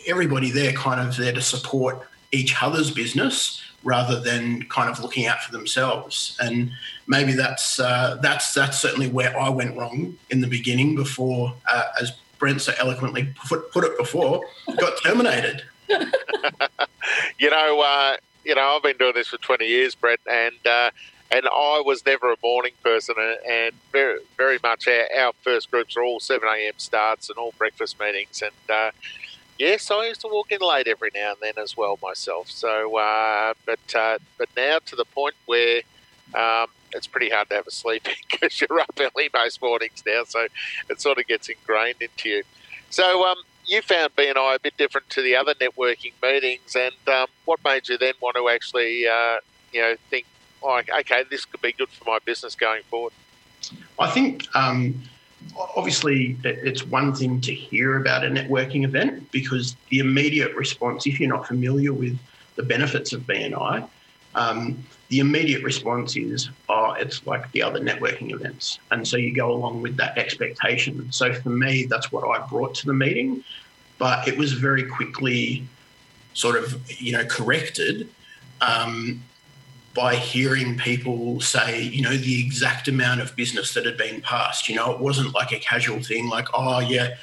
everybody 0.06 0.52
there 0.52 0.72
kind 0.72 1.00
of 1.00 1.16
there 1.16 1.32
to 1.32 1.42
support 1.42 2.08
each 2.30 2.62
other's 2.62 2.92
business 2.92 3.60
rather 3.86 4.18
than 4.20 4.64
kind 4.64 4.90
of 4.90 5.00
looking 5.00 5.26
out 5.26 5.40
for 5.40 5.52
themselves. 5.52 6.36
And 6.40 6.72
maybe 7.06 7.32
that's 7.32 7.78
uh, 7.78 8.18
that's 8.20 8.52
that's 8.52 8.78
certainly 8.78 9.08
where 9.08 9.38
I 9.38 9.48
went 9.48 9.76
wrong 9.76 10.18
in 10.28 10.40
the 10.40 10.48
beginning. 10.48 10.96
Before, 10.96 11.54
uh, 11.72 11.84
as 12.00 12.12
Brent 12.38 12.60
so 12.60 12.72
eloquently 12.78 13.32
put, 13.48 13.70
put 13.72 13.84
it 13.84 13.96
before, 13.96 14.42
got 14.76 15.00
terminated. 15.02 15.62
you 17.38 17.48
know, 17.48 17.80
uh, 17.80 18.16
you 18.44 18.56
know, 18.56 18.76
I've 18.76 18.82
been 18.82 18.96
doing 18.98 19.14
this 19.14 19.28
for 19.28 19.38
twenty 19.38 19.66
years, 19.66 19.94
Brett, 19.94 20.20
and 20.28 20.66
uh, 20.66 20.90
and 21.30 21.46
I 21.46 21.82
was 21.84 22.04
never 22.04 22.32
a 22.32 22.36
morning 22.42 22.72
person, 22.82 23.14
and 23.18 23.72
very, 23.92 24.18
very 24.36 24.58
much 24.62 24.88
our, 24.88 25.06
our 25.16 25.32
first 25.42 25.70
groups 25.70 25.96
are 25.96 26.02
all 26.02 26.18
seven 26.18 26.48
a.m. 26.48 26.74
starts 26.78 27.28
and 27.28 27.38
all 27.38 27.54
breakfast 27.56 28.00
meetings, 28.00 28.42
and 28.42 28.70
uh, 28.70 28.90
Yes, 29.58 29.90
I 29.90 30.06
used 30.06 30.20
to 30.20 30.28
walk 30.28 30.52
in 30.52 30.60
late 30.60 30.86
every 30.86 31.10
now 31.14 31.30
and 31.30 31.38
then 31.40 31.62
as 31.62 31.76
well 31.76 31.98
myself. 32.02 32.50
So, 32.50 32.96
uh, 32.96 33.54
but 33.64 33.94
uh, 33.94 34.18
but 34.38 34.48
now 34.56 34.78
to 34.84 34.96
the 34.96 35.06
point 35.06 35.34
where 35.46 35.80
um, 36.34 36.66
it's 36.92 37.06
pretty 37.06 37.30
hard 37.30 37.48
to 37.48 37.56
have 37.56 37.66
a 37.66 37.70
sleep 37.70 38.06
because 38.30 38.60
you're 38.60 38.80
up 38.80 38.98
early 38.98 39.30
most 39.32 39.62
mornings 39.62 40.02
now. 40.06 40.24
So 40.24 40.46
it 40.90 41.00
sort 41.00 41.18
of 41.18 41.26
gets 41.26 41.48
ingrained 41.48 42.00
into 42.00 42.28
you. 42.28 42.42
So 42.90 43.26
um, 43.26 43.36
you 43.64 43.82
found 43.82 44.14
BNI 44.14 44.56
a 44.56 44.60
bit 44.60 44.76
different 44.76 45.08
to 45.10 45.22
the 45.22 45.36
other 45.36 45.54
networking 45.54 46.12
meetings, 46.22 46.76
and 46.76 46.94
um, 47.08 47.26
what 47.44 47.60
made 47.64 47.88
you 47.88 47.98
then 47.98 48.14
want 48.20 48.36
to 48.36 48.48
actually, 48.48 49.06
uh, 49.06 49.36
you 49.72 49.80
know, 49.80 49.96
think, 50.10 50.26
oh, 50.62 50.80
okay, 51.00 51.24
this 51.30 51.44
could 51.44 51.62
be 51.62 51.72
good 51.72 51.88
for 51.88 52.04
my 52.04 52.18
business 52.24 52.54
going 52.54 52.82
forward? 52.84 53.12
I 53.98 54.10
think 54.10 54.46
um, 54.54 55.02
obviously 55.76 56.36
it's 56.44 56.86
one 56.86 57.14
thing 57.14 57.40
to 57.42 57.54
hear 57.54 57.98
about 57.98 58.24
a 58.24 58.28
networking 58.28 58.84
event 58.84 59.30
because 59.32 59.76
the 59.90 59.98
immediate 59.98 60.54
response, 60.54 61.06
if 61.06 61.20
you're 61.20 61.28
not 61.28 61.46
familiar 61.46 61.92
with 61.92 62.18
the 62.56 62.62
benefits 62.62 63.12
of 63.12 63.22
BNI, 63.22 63.88
um, 64.34 64.84
the 65.08 65.20
immediate 65.20 65.62
response 65.62 66.16
is, 66.16 66.50
oh, 66.68 66.92
it's 66.92 67.26
like 67.26 67.50
the 67.52 67.62
other 67.62 67.80
networking 67.80 68.32
events. 68.32 68.78
And 68.90 69.06
so 69.06 69.16
you 69.16 69.34
go 69.34 69.52
along 69.52 69.82
with 69.82 69.96
that 69.96 70.18
expectation. 70.18 71.10
So 71.12 71.32
for 71.32 71.50
me, 71.50 71.84
that's 71.84 72.10
what 72.10 72.24
I 72.28 72.44
brought 72.46 72.74
to 72.76 72.86
the 72.86 72.94
meeting. 72.94 73.44
But 73.98 74.28
it 74.28 74.36
was 74.36 74.52
very 74.52 74.84
quickly 74.84 75.66
sort 76.34 76.56
of, 76.56 76.78
you 77.00 77.12
know, 77.12 77.24
corrected 77.24 78.08
um, 78.60 79.22
by 79.96 80.14
hearing 80.14 80.76
people 80.76 81.40
say, 81.40 81.82
you 81.82 82.02
know, 82.02 82.14
the 82.14 82.44
exact 82.44 82.86
amount 82.86 83.22
of 83.22 83.34
business 83.34 83.72
that 83.72 83.86
had 83.86 83.96
been 83.96 84.20
passed. 84.20 84.68
You 84.68 84.76
know, 84.76 84.92
it 84.92 85.00
wasn't 85.00 85.34
like 85.34 85.52
a 85.52 85.58
casual 85.58 86.02
thing 86.02 86.28
like, 86.28 86.48
oh, 86.52 86.80
yeah, 86.80 87.16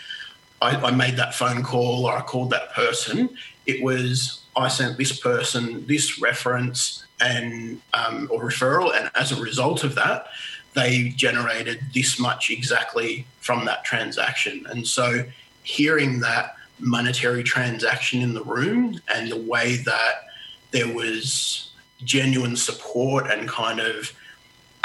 I, 0.60 0.76
I 0.78 0.92
made 0.92 1.16
that 1.18 1.36
phone 1.36 1.62
call 1.62 2.08
or 2.08 2.18
I 2.18 2.22
called 2.22 2.50
that 2.50 2.74
person. 2.74 3.30
It 3.68 3.84
was 3.84 4.42
I 4.56 4.68
sent 4.68 4.98
this 4.98 5.18
person 5.20 5.86
this 5.88 6.20
reference 6.20 7.06
and 7.22 7.80
um, 7.94 8.28
or 8.32 8.44
referral, 8.44 8.96
and 8.96 9.10
as 9.16 9.32
a 9.32 9.42
result 9.42 9.84
of 9.84 9.96
that, 9.96 10.28
they 10.74 11.10
generated 11.10 11.80
this 11.94 12.20
much 12.20 12.50
exactly 12.50 13.26
from 13.40 13.66
that 13.66 13.84
transaction. 13.84 14.66
And 14.70 14.86
so, 14.86 15.24
hearing 15.64 16.20
that 16.22 16.56
monetary 16.80 17.44
transaction 17.44 18.22
in 18.22 18.34
the 18.34 18.44
room 18.44 19.00
and 19.14 19.32
the 19.32 19.38
way 19.38 19.78
that 19.78 20.26
there 20.72 20.92
was 20.92 21.70
genuine 22.06 22.56
support 22.56 23.30
and 23.32 23.48
kind 23.48 23.80
of 23.80 24.14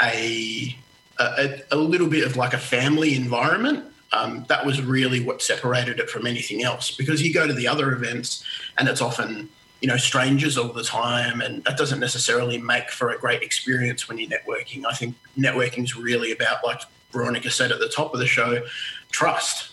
a 0.01 0.75
a, 1.19 1.61
a 1.71 1.75
little 1.75 2.07
bit 2.07 2.25
of 2.25 2.37
like 2.37 2.53
a 2.53 2.57
family 2.57 3.15
environment 3.15 3.83
um, 4.11 4.45
that 4.47 4.65
was 4.65 4.81
really 4.81 5.19
what 5.19 5.41
separated 5.41 5.99
it 5.99 6.09
from 6.09 6.25
anything 6.25 6.63
else. 6.63 6.91
Because 6.91 7.21
you 7.21 7.33
go 7.33 7.45
to 7.45 7.53
the 7.53 7.67
other 7.67 7.91
events 7.91 8.43
and 8.77 8.87
it's 8.87 9.01
often 9.01 9.49
you 9.81 9.87
know 9.87 9.97
strangers 9.97 10.57
all 10.57 10.73
the 10.73 10.83
time 10.83 11.41
and 11.41 11.63
that 11.63 11.77
doesn't 11.77 11.99
necessarily 11.99 12.57
make 12.57 12.89
for 12.89 13.11
a 13.11 13.17
great 13.17 13.41
experience 13.41 14.07
when 14.07 14.17
you're 14.17 14.29
networking. 14.29 14.85
I 14.85 14.93
think 14.93 15.15
networking 15.37 15.83
is 15.83 15.95
really 15.95 16.31
about 16.31 16.63
like 16.63 16.81
veronica 17.11 17.49
said 17.49 17.71
at 17.71 17.79
the 17.79 17.89
top 17.89 18.13
of 18.13 18.19
the 18.19 18.27
show 18.27 18.63
trust 19.11 19.71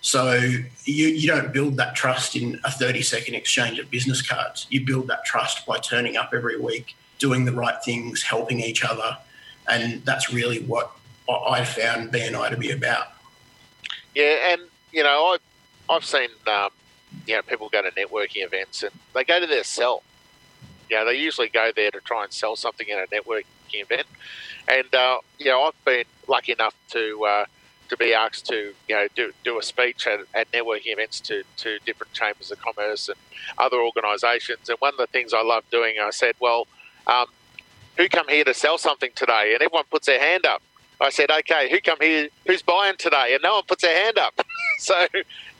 so 0.00 0.32
you, 0.32 1.08
you 1.08 1.26
don't 1.26 1.52
build 1.52 1.76
that 1.76 1.94
trust 1.94 2.36
in 2.36 2.58
a 2.64 2.70
30 2.70 3.02
second 3.02 3.34
exchange 3.34 3.78
of 3.78 3.90
business 3.90 4.22
cards 4.22 4.66
you 4.70 4.84
build 4.84 5.06
that 5.08 5.24
trust 5.24 5.66
by 5.66 5.78
turning 5.78 6.16
up 6.16 6.30
every 6.34 6.58
week 6.58 6.96
doing 7.18 7.44
the 7.44 7.52
right 7.52 7.82
things 7.84 8.22
helping 8.22 8.60
each 8.60 8.84
other 8.84 9.16
and 9.68 10.04
that's 10.04 10.32
really 10.32 10.62
what 10.62 10.92
i 11.28 11.64
found 11.64 12.12
bni 12.12 12.50
to 12.50 12.56
be 12.56 12.70
about 12.70 13.08
yeah 14.14 14.52
and 14.52 14.62
you 14.92 15.02
know 15.02 15.34
i've, 15.34 15.40
I've 15.94 16.04
seen 16.04 16.28
um, 16.46 16.70
you 17.26 17.34
know, 17.34 17.42
people 17.42 17.68
go 17.68 17.82
to 17.82 17.90
networking 17.90 18.44
events 18.44 18.82
and 18.82 18.92
they 19.14 19.24
go 19.24 19.40
to 19.40 19.46
their 19.46 19.64
sell. 19.64 20.02
You 20.88 20.96
know, 20.96 21.04
they 21.06 21.14
usually 21.14 21.48
go 21.48 21.70
there 21.74 21.90
to 21.90 22.00
try 22.00 22.24
and 22.24 22.32
sell 22.32 22.56
something 22.56 22.88
at 22.90 22.98
a 22.98 23.06
networking 23.06 23.44
event. 23.72 24.06
And, 24.68 24.92
uh, 24.94 25.18
you 25.38 25.46
know, 25.46 25.62
I've 25.62 25.84
been 25.84 26.04
lucky 26.26 26.52
enough 26.52 26.74
to 26.90 27.24
uh, 27.24 27.44
to 27.90 27.96
be 27.96 28.14
asked 28.14 28.46
to, 28.46 28.72
you 28.88 28.94
know, 28.94 29.06
do, 29.14 29.32
do 29.44 29.58
a 29.58 29.62
speech 29.62 30.06
at, 30.06 30.20
at 30.34 30.50
networking 30.52 30.92
events 30.92 31.20
to, 31.20 31.42
to 31.58 31.78
different 31.84 32.12
chambers 32.12 32.50
of 32.50 32.58
commerce 32.60 33.08
and 33.08 33.18
other 33.58 33.78
organisations. 33.78 34.68
And 34.68 34.78
one 34.78 34.94
of 34.94 34.98
the 34.98 35.06
things 35.06 35.32
I 35.34 35.42
love 35.42 35.64
doing, 35.70 35.96
I 36.02 36.10
said, 36.10 36.34
well, 36.40 36.66
um, 37.06 37.26
who 37.96 38.08
come 38.08 38.28
here 38.28 38.44
to 38.44 38.54
sell 38.54 38.78
something 38.78 39.10
today? 39.14 39.52
And 39.52 39.62
everyone 39.62 39.84
puts 39.90 40.06
their 40.06 40.20
hand 40.20 40.46
up. 40.46 40.62
I 41.00 41.10
said, 41.10 41.30
okay, 41.30 41.70
who 41.70 41.80
come 41.80 41.98
here? 42.00 42.28
Who's 42.46 42.62
buying 42.62 42.96
today? 42.98 43.32
And 43.32 43.42
no 43.42 43.54
one 43.54 43.64
puts 43.66 43.82
their 43.82 44.04
hand 44.04 44.18
up. 44.18 44.38
so 44.78 45.06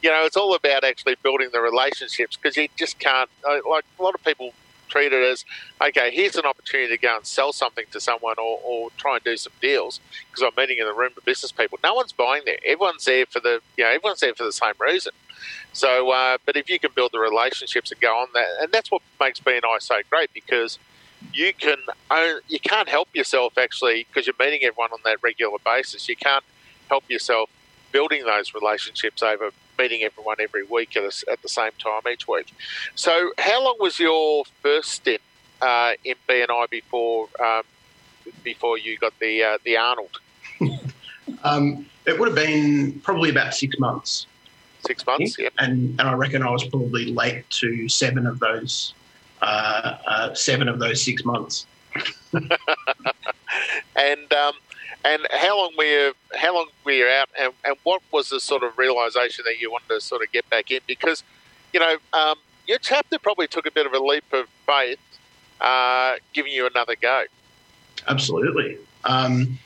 you 0.03 0.11
know, 0.11 0.25
it's 0.25 0.37
all 0.37 0.55
about 0.55 0.85
actually 0.85 1.17
building 1.23 1.51
the 1.53 1.61
relationships 1.61 2.37
because 2.37 2.57
you 2.57 2.69
just 2.77 2.99
can't, 2.99 3.29
uh, 3.49 3.59
like 3.69 3.85
a 3.99 4.03
lot 4.03 4.15
of 4.15 4.25
people 4.25 4.53
treat 4.90 5.12
it 5.12 5.23
as, 5.23 5.44
okay, 5.80 6.11
here's 6.12 6.37
an 6.37 6.44
opportunity 6.44 6.97
to 6.97 7.00
go 7.00 7.16
and 7.16 7.26
sell 7.26 7.52
something 7.52 7.85
to 7.92 8.00
someone 8.00 8.37
or, 8.38 8.61
or 8.64 8.90
try 8.97 9.14
and 9.14 9.25
do 9.25 9.37
some 9.37 9.52
deals 9.61 10.00
because 10.30 10.42
I'm 10.42 10.52
meeting 10.56 10.78
in 10.78 10.87
the 10.87 10.92
room 10.92 11.12
of 11.16 11.25
business 11.25 11.52
people. 11.52 11.78
No 11.82 11.94
one's 11.94 12.12
buying 12.12 12.42
there. 12.44 12.59
Everyone's 12.64 13.04
there 13.04 13.26
for 13.26 13.40
the, 13.40 13.61
you 13.76 13.85
know, 13.85 13.90
everyone's 13.90 14.20
there 14.20 14.35
for 14.35 14.44
the 14.44 14.52
same 14.52 14.75
reason. 14.80 15.12
So, 15.73 16.11
uh, 16.11 16.38
but 16.44 16.56
if 16.56 16.68
you 16.68 16.78
can 16.78 16.90
build 16.94 17.12
the 17.12 17.20
relationships 17.20 17.92
and 17.92 18.00
go 18.00 18.12
on 18.14 18.28
that, 18.35 18.47
and 18.61 18.73
that's 18.73 18.90
what 18.90 19.02
makes 19.20 19.40
BNI 19.40 19.80
so 19.80 19.97
great 20.11 20.30
because 20.35 20.78
you 21.32 21.52
can 21.52 21.76
own, 22.11 22.40
you 22.49 22.61
can't 22.61 22.88
help 22.88 23.09
yourself 23.14 23.56
actually 23.59 24.06
because 24.09 24.26
you're 24.26 24.35
meeting 24.38 24.64
everyone 24.64 24.90
on 24.92 25.00
that 25.04 25.23
regular 25.23 25.59
basis. 25.64 26.09
You 26.09 26.16
can't 26.16 26.44
help 26.88 27.04
yourself 27.09 27.50
building 27.92 28.25
those 28.25 28.54
relationships 28.54 29.23
over 29.23 29.50
meeting 29.81 30.03
everyone 30.03 30.37
every 30.41 30.65
week 30.65 30.97
at, 30.97 31.05
a, 31.05 31.31
at 31.33 31.43
the 31.43 31.49
same 31.49 31.73
time 31.79 32.03
each 32.13 32.29
week. 32.29 32.53
So, 32.95 33.33
how 33.39 33.65
long 33.65 33.77
was 33.81 33.99
your 33.99 34.45
first 34.63 34.91
stint 34.91 35.23
uh, 35.61 35.93
in 36.05 36.15
BNI 36.29 36.71
before 36.71 37.29
um, 37.43 37.63
before 38.45 38.79
you 38.79 38.97
got 38.99 39.19
the 39.19 39.43
uh, 39.43 39.59
the 39.65 39.77
Arnold? 39.77 40.21
um, 41.45 41.87
it 42.07 42.19
would 42.19 42.29
have 42.29 42.37
been 42.37 43.01
probably 43.01 43.31
about 43.31 43.55
six 43.55 43.79
months. 43.79 44.27
Six 44.87 45.07
months, 45.07 45.39
yeah. 45.39 45.49
And 45.59 45.99
and 45.99 46.09
I 46.09 46.15
reckon 46.15 46.43
I 46.43 46.51
was 46.51 46.65
probably 46.65 47.07
late 47.07 47.49
to 47.51 47.89
seven 47.89 48.27
of 48.27 48.39
those 48.39 48.95
uh, 49.43 49.97
uh 50.07 50.35
seven 50.35 50.69
of 50.69 50.79
those 50.79 51.03
six 51.03 51.25
months. 51.25 51.67
and 53.97 54.33
um, 54.33 54.55
and 55.04 55.26
how 55.30 55.57
long 55.57 55.73
were 55.76 55.85
you? 55.85 56.12
How 56.35 56.54
long 56.54 56.69
were 56.85 56.92
you 56.92 57.07
out? 57.07 57.28
And, 57.38 57.52
and 57.64 57.76
what 57.85 58.02
was 58.12 58.28
the 58.28 58.40
sort 58.40 58.62
of 58.62 58.76
realization 58.76 59.45
that 59.47 59.59
you 59.59 59.71
wanted 59.71 59.88
to 59.88 60.00
sort 60.00 60.23
of 60.23 60.30
get 60.33 60.49
back 60.50 60.71
in? 60.71 60.80
Because, 60.87 61.23
you 61.73 61.80
know, 61.80 61.97
um, 62.12 62.37
your 62.66 62.78
chapter 62.78 63.19
probably 63.19 63.47
took 63.47 63.66
a 63.66 63.71
bit 63.71 63.87
of 63.87 63.95
a 63.95 63.99
leap 63.99 64.25
of 64.33 64.47
faith, 64.66 65.00
uh, 65.61 66.14
giving 66.33 66.52
you 66.52 66.66
another 66.66 66.97
go. 66.97 67.25
Absolutely, 68.09 68.78
um, 69.04 69.59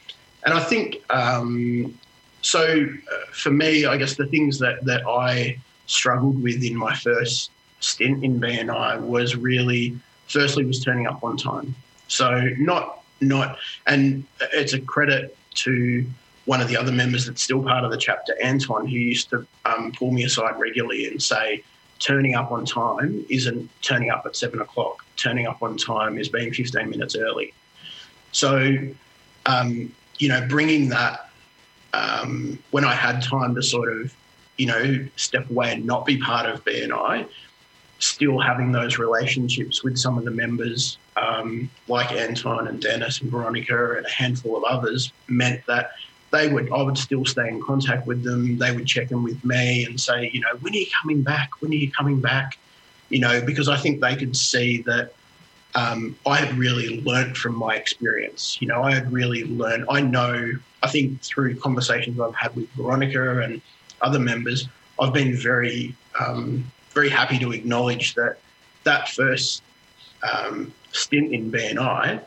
and 0.45 0.55
I 0.55 0.61
think 0.61 1.03
um, 1.11 1.99
so. 2.43 2.63
Uh, 2.63 3.17
for 3.33 3.51
me, 3.51 3.85
I 3.85 3.97
guess 3.97 4.15
the 4.15 4.27
things 4.27 4.59
that 4.61 4.85
that 4.85 5.07
I 5.07 5.59
struggled 5.87 6.43
with 6.43 6.63
in 6.63 6.77
my 6.77 6.95
first 6.95 7.51
stint 7.81 8.25
in 8.25 8.41
BNI 8.41 9.01
was 9.01 9.37
really, 9.37 9.99
firstly, 10.29 10.65
was 10.65 10.83
turning 10.83 11.07
up 11.07 11.23
on 11.23 11.37
time. 11.37 11.75
So 12.09 12.49
not 12.59 13.04
not, 13.29 13.59
and 13.87 14.25
it's 14.53 14.73
a 14.73 14.81
credit 14.81 15.37
to 15.55 16.05
one 16.45 16.61
of 16.61 16.69
the 16.69 16.77
other 16.77 16.93
members 16.93 17.27
that's 17.27 17.43
still 17.43 17.63
part 17.63 17.85
of 17.85 17.91
the 17.91 17.97
chapter, 17.97 18.35
Anton, 18.43 18.87
who 18.87 18.97
used 18.97 19.31
to 19.31 19.47
um, 19.65 19.93
pull 19.93 20.11
me 20.11 20.25
aside 20.25 20.59
regularly 20.59 21.07
and 21.07 21.23
say, 21.23 21.63
turning 21.99 22.35
up 22.35 22.53
on 22.53 22.65
time 22.65 23.25
isn't 23.31 23.71
turning 23.81 24.11
up 24.11 24.25
at 24.27 24.37
seven 24.37 24.61
o'clock. 24.61 25.05
Turning 25.17 25.47
up 25.47 25.63
on 25.63 25.77
time 25.77 26.19
is 26.19 26.29
being 26.29 26.53
15 26.53 26.91
minutes 26.91 27.17
early. 27.17 27.55
So, 28.33 28.77
um, 29.47 29.95
you 30.19 30.29
know, 30.29 30.47
bringing 30.49 30.89
that 30.91 31.31
um, 31.95 32.59
when 32.73 32.85
I 32.85 32.95
had 32.95 33.23
time 33.23 33.55
to 33.55 33.63
sort 33.63 33.91
of, 33.93 34.15
you 34.59 34.67
know, 34.67 35.07
step 35.17 35.49
away 35.49 35.73
and 35.73 35.87
not 35.87 36.05
be 36.05 36.19
part 36.19 36.47
of 36.47 36.65
BNI, 36.65 37.27
still 38.05 38.39
having 38.39 38.73
those 38.73 38.99
relationships 38.99 39.83
with 39.83 39.99
some 39.99 40.19
of 40.19 40.25
the 40.25 40.31
members 40.31 40.99
um, 41.17 41.71
like 41.89 42.13
Anton 42.13 42.69
and 42.69 42.81
Dennis 42.81 43.21
and 43.21 43.31
Veronica 43.31 43.97
and 43.97 44.07
a 44.07 44.11
handful 44.11 44.57
of 44.57 44.65
others 44.65 45.13
meant 45.29 45.65
that 45.67 45.93
they 46.33 46.49
would 46.49 46.71
I 46.73 46.83
would 46.83 46.99
still 46.99 47.25
stay 47.25 47.49
in 47.49 47.63
contact 47.63 48.07
with 48.07 48.25
them. 48.25 48.59
They 48.59 48.75
would 48.75 48.87
check 48.87 49.11
in 49.13 49.23
with 49.23 49.45
me 49.45 49.85
and 49.85 50.01
say, 50.01 50.31
you 50.33 50.41
know, 50.41 50.57
when 50.61 50.75
are 50.75 50.77
you 50.77 50.87
coming 51.01 51.23
back? 51.23 51.51
When 51.61 51.71
are 51.71 51.77
you 51.77 51.91
coming 51.93 52.21
back? 52.21 52.59
You 53.09 53.21
know, 53.21 53.41
because 53.41 53.69
I 53.69 53.77
think 53.77 54.01
they 54.01 54.17
could 54.17 54.37
see 54.37 54.83
that 54.83 55.13
um, 55.77 56.17
I 56.27 56.37
had 56.37 56.57
really 56.57 57.01
learned 57.03 57.37
from 57.37 57.57
my 57.57 57.75
experience. 57.77 58.61
You 58.61 58.69
know, 58.69 58.83
I 58.83 58.95
had 58.95 59.13
really 59.13 59.45
learned. 59.45 59.87
I 59.91 60.01
know. 60.01 60.53
I 60.83 60.89
think 60.89 61.21
through 61.23 61.57
conversations 61.61 62.19
I've 62.21 62.35
had 62.35 62.55
with 62.55 62.69
Veronica 62.71 63.41
and 63.41 63.61
other 64.01 64.19
members, 64.19 64.69
I've 65.01 65.13
been 65.13 65.37
very, 65.37 65.95
um, 66.19 66.71
very 66.95 67.11
happy 67.11 67.39
to 67.41 67.53
acknowledge 67.53 68.15
that 68.15 68.39
that 68.85 69.09
first 69.09 69.63
um, 70.23 70.73
stint 70.93 71.35
in 71.35 71.51
BNI 71.51 72.21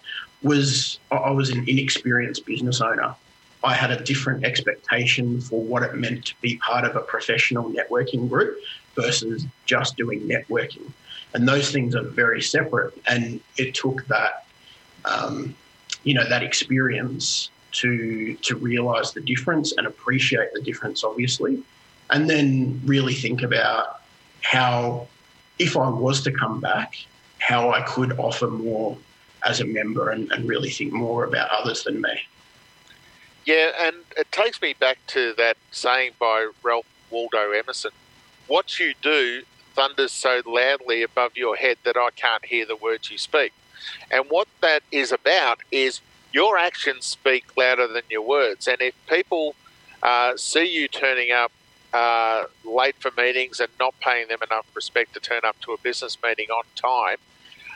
was 0.43 1.00
I 1.12 1.31
was 1.31 1.50
an 1.50 1.67
inexperienced 1.67 2.45
business 2.45 2.81
owner. 2.81 3.15
I 3.63 3.74
had 3.74 3.89
a 3.89 4.03
different 4.03 4.45
expectation 4.45 5.41
for 5.41 5.62
what 5.62 5.81
it 5.83 5.95
meant 5.95 6.25
to 6.25 6.36
be 6.41 6.57
part 6.57 6.86
of 6.86 6.95
a 6.95 7.00
professional 7.00 7.71
networking 7.71 8.29
group 8.29 8.59
versus 8.95 9.45
just 9.65 9.97
doing 9.97 10.21
networking. 10.21 10.91
And 11.33 11.47
those 11.47 11.71
things 11.71 11.95
are 11.95 12.03
very 12.03 12.41
separate. 12.41 12.93
And 13.07 13.41
it 13.57 13.74
took 13.74 14.05
that, 14.07 14.45
um, 15.05 15.55
you 16.03 16.13
know, 16.13 16.27
that 16.29 16.43
experience 16.43 17.50
to 17.74 18.36
to 18.36 18.55
realize 18.55 19.12
the 19.13 19.21
difference 19.21 19.74
and 19.77 19.88
appreciate 19.88 20.53
the 20.53 20.62
difference, 20.62 21.03
obviously, 21.03 21.62
and 22.12 22.29
then 22.29 22.79
really 22.86 23.13
think 23.13 23.41
about 23.41 24.01
how, 24.41 25.08
if 25.60 25.77
I 25.77 25.89
was 25.89 26.22
to 26.24 26.32
come 26.32 26.60
back, 26.60 26.96
how 27.39 27.72
I 27.72 27.82
could 27.82 28.13
offer 28.20 28.48
more 28.48 28.98
as 29.46 29.62
a 29.62 29.65
member 29.65 30.10
and, 30.10 30.32
and 30.32 30.48
really 30.48 30.70
think 30.70 30.94
more 30.94 31.24
about 31.24 31.50
others 31.51 31.84
than 31.84 32.01
me. 32.01 32.20
Yeah, 33.46 33.72
and 33.79 33.96
it 34.17 34.32
takes 34.32 34.62
me 34.62 34.75
back 34.77 34.98
to 35.08 35.34
that 35.38 35.58
saying 35.72 36.12
by 36.20 36.50
Ralph 36.63 36.86
Waldo 37.10 37.51
Emerson 37.51 37.91
What 38.48 38.79
you 38.79 38.94
do 39.01 39.44
thunders 39.74 40.12
so 40.12 40.41
loudly 40.46 41.03
above 41.03 41.38
your 41.38 41.56
head 41.56 41.77
that 41.84 41.96
I 41.96 42.10
can't 42.15 42.44
hear 42.44 42.65
the 42.65 42.75
words 42.75 43.12
you 43.12 43.17
speak. 43.17 43.53
And 44.12 44.25
what 44.29 44.48
that 44.62 44.82
is 44.91 45.12
about 45.12 45.60
is 45.72 46.01
your 46.34 46.58
actions 46.58 47.06
speak 47.06 47.56
louder 47.56 47.88
than 47.88 48.01
your 48.10 48.24
words. 48.24 48.67
And 48.67 48.82
if 48.82 48.96
people 49.08 49.56
uh, 50.01 50.36
see 50.36 50.65
you 50.65 50.88
turning 50.88 51.32
up 51.32 51.51
uh, 51.94 52.46
late 52.65 52.96
for 53.00 53.12
meetings 53.17 53.60
and 53.60 53.70
not 53.79 53.96
paying 54.00 54.27
them 54.27 54.39
enough 54.44 54.65
respect 54.75 55.13
to 55.13 55.20
turn 55.20 55.41
up 55.46 55.60
to 55.62 55.72
a 55.72 55.77
business 55.77 56.17
meeting 56.24 56.50
on 56.50 56.63
time, 56.75 57.17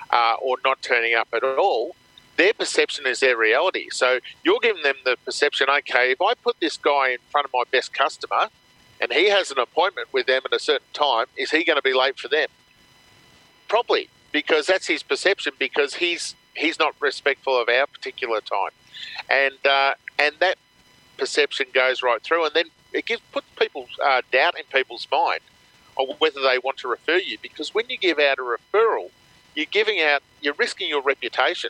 uh, 0.09 0.35
or 0.41 0.57
not 0.63 0.81
turning 0.81 1.13
up 1.13 1.29
at 1.33 1.43
all, 1.43 1.95
their 2.37 2.53
perception 2.53 3.05
is 3.05 3.19
their 3.19 3.37
reality. 3.37 3.89
So 3.91 4.19
you're 4.43 4.59
giving 4.61 4.83
them 4.83 4.95
the 5.05 5.17
perception, 5.25 5.67
okay, 5.69 6.11
if 6.11 6.21
I 6.21 6.33
put 6.33 6.59
this 6.59 6.77
guy 6.77 7.09
in 7.09 7.19
front 7.29 7.45
of 7.45 7.51
my 7.53 7.63
best 7.71 7.93
customer 7.93 8.47
and 8.99 9.11
he 9.11 9.29
has 9.29 9.51
an 9.51 9.59
appointment 9.59 10.09
with 10.11 10.27
them 10.27 10.41
at 10.45 10.53
a 10.53 10.59
certain 10.59 10.87
time, 10.93 11.25
is 11.35 11.51
he 11.51 11.63
going 11.63 11.77
to 11.77 11.81
be 11.81 11.93
late 11.93 12.19
for 12.19 12.27
them? 12.27 12.47
probably 13.71 14.09
because 14.33 14.67
that's 14.67 14.87
his 14.87 15.01
perception 15.01 15.53
because 15.57 15.95
he's 15.95 16.35
he's 16.55 16.77
not 16.77 16.93
respectful 16.99 17.59
of 17.59 17.69
our 17.69 17.87
particular 17.87 18.41
time, 18.41 18.73
and 19.29 19.65
uh, 19.65 19.93
and 20.19 20.35
that 20.39 20.57
perception 21.21 21.67
goes 21.71 22.01
right 22.01 22.21
through, 22.23 22.45
and 22.45 22.55
then 22.55 22.65
it 22.91 23.05
gives 23.05 23.21
puts 23.31 23.45
people 23.55 23.85
uh, 24.03 24.23
doubt 24.31 24.57
in 24.57 24.65
people's 24.73 25.07
mind 25.11 25.41
on 25.95 26.07
whether 26.17 26.41
they 26.41 26.57
want 26.57 26.77
to 26.77 26.87
refer 26.87 27.17
you 27.17 27.37
because 27.41 27.75
when 27.75 27.87
you 27.89 27.97
give 27.97 28.17
out 28.17 28.39
a 28.39 28.41
referral, 28.41 29.11
you're 29.53 29.67
giving 29.69 30.01
out 30.01 30.23
you're 30.41 30.55
risking 30.55 30.89
your 30.89 31.03
reputation. 31.03 31.69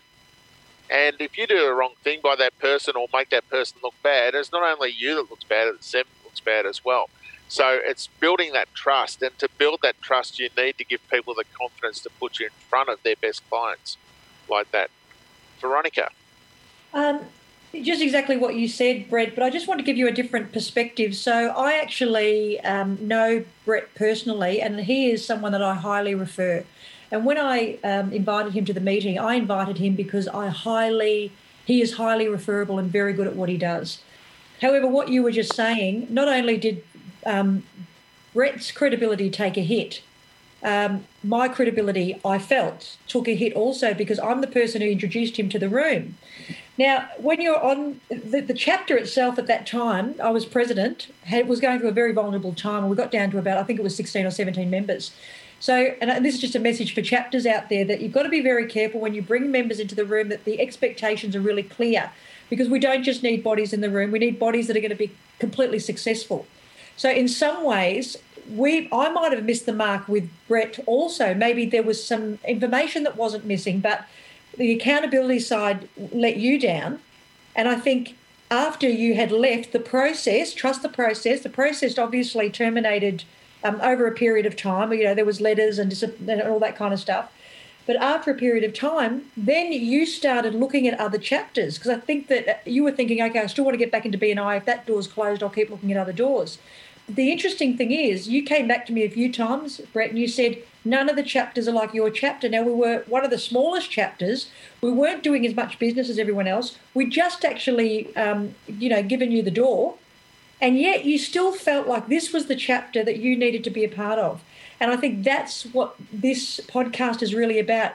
And 0.90 1.18
if 1.20 1.38
you 1.38 1.48
do 1.48 1.66
the 1.66 1.74
wrong 1.74 1.94
thing 2.02 2.22
by 2.24 2.36
that 2.38 2.58
person 2.60 2.96
or 2.96 3.08
make 3.14 3.30
that 3.32 3.50
person 3.50 3.80
look 3.84 3.94
bad, 4.02 4.36
it's 4.36 4.54
not 4.54 4.64
only 4.64 4.94
you 4.98 5.16
that 5.16 5.30
looks 5.30 5.44
bad, 5.44 5.68
it's 5.68 5.92
them 5.92 6.06
that 6.08 6.26
looks 6.26 6.40
bad 6.40 6.66
as 6.66 6.84
well. 6.86 7.10
So 7.50 7.78
it's 7.84 8.08
building 8.08 8.54
that 8.54 8.74
trust. 8.74 9.22
And 9.22 9.38
to 9.40 9.50
build 9.58 9.80
that 9.84 10.02
trust, 10.02 10.40
you 10.40 10.50
need 10.58 10.78
to 10.78 10.86
give 10.86 11.02
people 11.10 11.34
the 11.34 11.44
confidence 11.54 12.00
to 12.04 12.10
put 12.10 12.40
you 12.40 12.46
in 12.46 12.52
front 12.70 12.88
of 12.88 13.04
their 13.04 13.16
best 13.18 13.48
clients 13.50 13.98
like 14.50 14.72
that. 14.72 14.90
Veronica. 15.60 16.10
Um, 16.94 17.22
just 17.74 18.02
exactly 18.02 18.38
what 18.38 18.56
you 18.56 18.68
said, 18.68 19.10
Brett, 19.10 19.34
but 19.34 19.44
I 19.44 19.50
just 19.50 19.68
want 19.68 19.80
to 19.80 19.84
give 19.84 19.98
you 19.98 20.08
a 20.08 20.12
different 20.12 20.52
perspective. 20.52 21.16
So 21.16 21.50
I 21.50 21.74
actually 21.74 22.60
um, 22.62 22.98
know 23.08 23.46
Brett 23.66 23.94
personally, 23.96 24.62
and 24.62 24.82
he 24.82 25.10
is 25.10 25.26
someone 25.26 25.54
that 25.54 25.64
I 25.64 25.76
highly 25.76 26.14
refer. 26.14 26.66
And 27.12 27.26
when 27.26 27.38
I 27.38 27.78
um, 27.84 28.12
invited 28.14 28.54
him 28.54 28.66
to 28.66 28.74
the 28.74 28.82
meeting, 28.82 29.18
I 29.18 29.36
invited 29.36 29.78
him 29.78 29.96
because 29.96 30.28
I 30.28 30.48
highly, 30.48 31.32
he 31.66 31.82
is 31.82 31.94
highly 31.94 32.28
referable 32.28 32.78
and 32.80 32.92
very 32.92 33.14
good 33.14 33.28
at 33.28 33.36
what 33.36 33.50
he 33.50 33.58
does. 33.58 34.02
However, 34.62 34.88
what 34.88 35.10
you 35.10 35.24
were 35.24 35.32
just 35.32 35.54
saying, 35.54 36.08
not 36.10 36.28
only 36.28 36.58
did 36.58 36.84
um, 37.26 37.64
Brett's 38.34 38.72
credibility 38.72 39.30
take 39.30 39.58
a 39.58 39.62
hit, 39.62 40.02
um, 40.64 41.06
my 41.24 41.48
credibility, 41.48 42.20
I 42.24 42.38
felt, 42.38 42.98
took 43.08 43.28
a 43.28 43.36
hit 43.36 43.54
also 43.54 43.94
because 43.94 44.20
I'm 44.20 44.42
the 44.42 44.48
person 44.48 44.82
who 44.82 44.88
introduced 44.88 45.38
him 45.38 45.50
to 45.50 45.60
the 45.60 45.70
room. 45.70 46.16
Now, 46.82 47.08
when 47.20 47.42
you're 47.42 47.64
on 47.64 48.02
the, 48.10 48.42
the 48.42 48.56
chapter 48.56 48.98
itself 48.98 49.38
at 49.38 49.46
that 49.46 49.68
time, 49.68 50.16
I 50.20 50.32
was 50.32 50.48
president, 50.48 51.14
had, 51.26 51.48
was 51.48 51.60
going 51.60 51.80
through 51.80 51.90
a 51.90 51.92
very 51.92 52.12
vulnerable 52.12 52.56
time, 52.56 52.80
and 52.80 52.90
we 52.90 52.96
got 52.96 53.12
down 53.12 53.30
to 53.32 53.38
about, 53.38 53.60
I 53.60 53.64
think 53.64 53.78
it 53.78 53.84
was 53.84 53.96
16 53.96 54.26
or 54.26 54.32
17 54.32 54.68
members. 54.68 55.12
So, 55.60 55.94
and 56.02 56.26
this 56.26 56.34
is 56.34 56.42
just 56.42 56.56
a 56.56 56.60
message 56.60 56.96
for 56.96 57.04
chapters 57.04 57.46
out 57.46 57.70
there 57.70 57.86
that 57.86 58.02
you've 58.02 58.14
got 58.14 58.24
to 58.24 58.30
be 58.30 58.42
very 58.42 58.66
careful 58.66 59.00
when 59.00 59.14
you 59.14 59.22
bring 59.22 59.52
members 59.52 59.80
into 59.80 59.94
the 59.94 60.06
room 60.06 60.30
that 60.30 60.44
the 60.44 60.60
expectations 60.60 61.36
are 61.36 61.40
really 61.40 61.62
clear 61.62 62.10
because 62.50 62.68
we 62.68 62.80
don't 62.80 63.04
just 63.04 63.22
need 63.22 63.44
bodies 63.44 63.74
in 63.74 63.82
the 63.82 63.92
room, 63.92 64.10
we 64.10 64.18
need 64.18 64.40
bodies 64.40 64.66
that 64.66 64.76
are 64.76 64.82
going 64.82 64.90
to 64.90 64.96
be 64.96 65.12
completely 65.38 65.78
successful. 65.78 66.48
So, 66.98 67.12
in 67.12 67.28
some 67.28 67.64
ways, 67.64 68.18
we 68.50 68.90
I 68.92 69.10
might 69.10 69.34
have 69.34 69.44
missed 69.44 69.68
the 69.68 69.74
mark 69.74 70.08
with 70.08 70.28
Brett 70.48 70.80
also. 70.88 71.36
Maybe 71.36 71.68
there 71.68 71.84
was 71.84 72.04
some 72.04 72.40
information 72.44 73.04
that 73.04 73.16
wasn't 73.16 73.46
missing, 73.46 73.82
but 73.82 74.08
the 74.58 74.72
accountability 74.74 75.40
side 75.40 75.88
let 75.98 76.38
you 76.38 76.60
down. 76.60 77.00
And 77.56 77.68
I 77.68 77.76
think 77.76 78.18
after 78.50 78.90
you 78.90 79.16
had 79.16 79.32
left 79.32 79.72
the 79.72 79.80
process, 79.80 80.54
trust 80.54 80.82
the 80.82 80.90
process, 80.90 81.42
the 81.42 81.50
process 81.50 81.98
obviously 81.98 82.50
terminated 82.50 83.24
um, 83.64 83.80
over 83.82 84.08
a 84.08 84.12
period 84.12 84.46
of 84.46 84.56
time. 84.56 84.92
You 84.94 85.06
know, 85.06 85.16
there 85.16 85.26
was 85.26 85.42
letters 85.42 85.80
and, 85.80 85.92
and 86.28 86.42
all 86.42 86.60
that 86.60 86.76
kind 86.76 86.94
of 86.94 87.00
stuff. 87.00 87.32
But 87.88 87.96
after 87.96 88.32
a 88.32 88.36
period 88.36 88.64
of 88.64 88.74
time, 88.74 89.24
then 89.36 89.72
you 89.72 90.06
started 90.06 90.54
looking 90.54 90.88
at 90.88 91.00
other 91.00 91.18
chapters 91.18 91.78
because 91.78 91.92
I 91.92 92.00
think 92.00 92.28
that 92.28 92.66
you 92.66 92.84
were 92.84 92.92
thinking, 92.92 93.22
okay, 93.22 93.40
I 93.40 93.48
still 93.48 93.66
want 93.66 93.74
to 93.74 93.80
get 93.80 93.92
back 93.92 94.06
into 94.06 94.18
BNI. 94.18 94.58
If 94.58 94.66
that 94.66 94.86
door's 94.86 95.08
closed, 95.08 95.42
I'll 95.42 95.50
keep 95.50 95.70
looking 95.70 95.92
at 95.92 95.98
other 95.98 96.14
doors. 96.14 96.60
The 97.16 97.30
interesting 97.30 97.76
thing 97.76 97.92
is, 97.92 98.30
you 98.30 98.42
came 98.42 98.70
back 98.70 98.86
to 98.86 98.94
me 98.94 99.04
a 99.04 99.10
few 99.10 99.32
times, 99.34 99.82
Brett, 99.92 100.12
and 100.12 100.20
you 100.20 100.30
said 100.30 100.60
none 100.86 101.10
of 101.10 101.18
the 101.18 101.24
chapters 101.24 101.68
are 101.68 101.74
like 101.74 101.94
your 101.94 102.10
chapter. 102.10 102.48
Now 102.48 102.64
we 102.64 102.72
were 102.72 103.04
one 103.06 103.26
of 103.26 103.32
the 103.32 103.38
smallest 103.38 103.92
chapters. 103.92 104.50
We 104.80 104.92
weren't 104.92 105.22
doing 105.22 105.46
as 105.46 105.54
much 105.54 105.78
business 105.78 106.10
as 106.10 106.18
everyone 106.18 106.48
else. 106.48 106.78
We 106.94 107.08
just 107.08 107.44
actually, 107.44 108.16
um, 108.16 108.56
you 108.66 108.88
know, 108.88 109.04
given 109.04 109.30
you 109.30 109.42
the 109.42 109.52
door, 109.52 109.96
and 110.62 110.80
yet 110.80 111.04
you 111.04 111.18
still 111.18 111.52
felt 111.52 111.86
like 111.86 112.08
this 112.08 112.32
was 112.32 112.46
the 112.46 112.56
chapter 112.56 113.04
that 113.04 113.18
you 113.18 113.36
needed 113.36 113.66
to 113.66 113.70
be 113.70 113.84
a 113.84 113.90
part 113.90 114.18
of. 114.18 114.42
And 114.80 114.90
I 114.90 114.96
think 114.96 115.26
that's 115.26 115.64
what 115.66 115.96
this 116.14 116.62
podcast 116.62 117.22
is 117.22 117.36
really 117.36 117.60
about. 117.60 117.94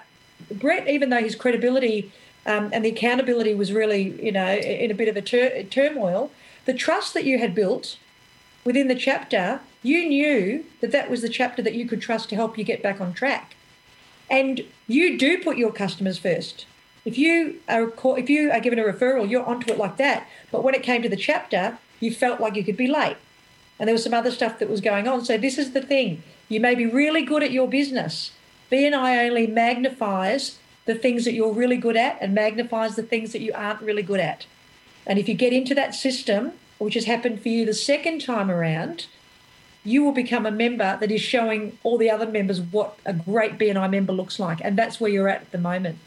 Brett, 0.50 0.88
even 0.88 1.08
though 1.08 1.22
his 1.22 1.36
credibility 1.36 2.12
um, 2.44 2.68
and 2.70 2.84
the 2.84 2.90
accountability 2.90 3.54
was 3.54 3.72
really, 3.72 4.22
you 4.22 4.32
know, 4.32 4.52
in 4.56 4.90
a 4.90 4.94
bit 4.94 5.08
of 5.08 5.16
a 5.16 5.22
tur- 5.22 5.62
turmoil, 5.62 6.30
the 6.66 6.74
trust 6.74 7.14
that 7.14 7.24
you 7.24 7.38
had 7.38 7.54
built 7.54 7.96
within 8.66 8.88
the 8.88 8.94
chapter, 8.94 9.60
you 9.82 10.06
knew 10.06 10.64
that 10.80 10.90
that 10.90 11.08
was 11.08 11.22
the 11.22 11.28
chapter 11.28 11.62
that 11.62 11.74
you 11.74 11.86
could 11.86 12.02
trust 12.02 12.28
to 12.28 12.34
help 12.34 12.58
you 12.58 12.64
get 12.64 12.82
back 12.82 13.00
on 13.00 13.14
track. 13.14 13.54
And 14.28 14.62
you 14.88 15.16
do 15.16 15.38
put 15.38 15.56
your 15.56 15.72
customers 15.72 16.18
first. 16.18 16.66
If 17.04 17.16
you 17.16 17.60
are 17.68 17.92
if 18.18 18.28
you 18.28 18.50
are 18.50 18.58
given 18.58 18.80
a 18.80 18.82
referral, 18.82 19.30
you're 19.30 19.46
onto 19.46 19.72
it 19.72 19.78
like 19.78 19.96
that. 19.98 20.26
But 20.50 20.64
when 20.64 20.74
it 20.74 20.82
came 20.82 21.02
to 21.02 21.08
the 21.08 21.16
chapter, 21.16 21.78
you 22.00 22.12
felt 22.12 22.40
like 22.40 22.56
you 22.56 22.64
could 22.64 22.76
be 22.76 22.88
late. 22.88 23.16
And 23.78 23.86
there 23.86 23.94
was 23.94 24.02
some 24.02 24.14
other 24.14 24.32
stuff 24.32 24.58
that 24.58 24.68
was 24.68 24.80
going 24.80 25.06
on. 25.06 25.24
So 25.24 25.38
this 25.38 25.56
is 25.56 25.72
the 25.72 25.80
thing. 25.80 26.24
You 26.48 26.58
may 26.58 26.74
be 26.74 26.86
really 26.86 27.22
good 27.22 27.44
at 27.44 27.52
your 27.52 27.68
business. 27.68 28.32
BNI 28.72 29.28
only 29.28 29.46
magnifies 29.46 30.58
the 30.86 30.94
things 30.96 31.24
that 31.24 31.34
you're 31.34 31.52
really 31.52 31.76
good 31.76 31.96
at 31.96 32.18
and 32.20 32.34
magnifies 32.34 32.96
the 32.96 33.02
things 33.02 33.32
that 33.32 33.40
you 33.40 33.52
aren't 33.54 33.82
really 33.82 34.02
good 34.02 34.20
at. 34.20 34.46
And 35.06 35.18
if 35.20 35.28
you 35.28 35.34
get 35.34 35.52
into 35.52 35.74
that 35.76 35.94
system, 35.94 36.52
which 36.78 36.94
has 36.94 37.04
happened 37.04 37.40
for 37.40 37.48
you 37.48 37.64
the 37.64 37.74
second 37.74 38.20
time 38.20 38.50
around, 38.50 39.06
you 39.84 40.02
will 40.02 40.12
become 40.12 40.44
a 40.46 40.50
member 40.50 40.98
that 41.00 41.10
is 41.10 41.20
showing 41.20 41.78
all 41.82 41.96
the 41.96 42.10
other 42.10 42.26
members 42.26 42.60
what 42.60 42.98
a 43.06 43.12
great 43.12 43.58
BNI 43.58 43.90
member 43.90 44.12
looks 44.12 44.38
like. 44.38 44.60
And 44.62 44.76
that's 44.76 45.00
where 45.00 45.10
you're 45.10 45.28
at 45.28 45.42
at 45.42 45.52
the 45.52 45.58
moment. 45.58 45.98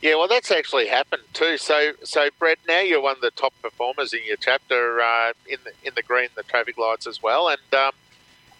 Yeah, 0.00 0.14
well, 0.14 0.28
that's 0.28 0.50
actually 0.50 0.86
happened 0.86 1.22
too. 1.34 1.58
So, 1.58 1.92
so 2.02 2.28
Brett, 2.38 2.58
now 2.66 2.80
you're 2.80 3.02
one 3.02 3.16
of 3.16 3.20
the 3.20 3.32
top 3.32 3.52
performers 3.60 4.14
in 4.14 4.20
your 4.26 4.38
chapter 4.38 5.00
uh, 5.00 5.32
in 5.46 5.58
the 5.64 5.72
in 5.86 5.94
the 5.94 6.02
green, 6.02 6.28
the 6.34 6.42
traffic 6.42 6.78
lights 6.78 7.06
as 7.06 7.22
well. 7.22 7.48
And 7.48 7.74
um, 7.74 7.92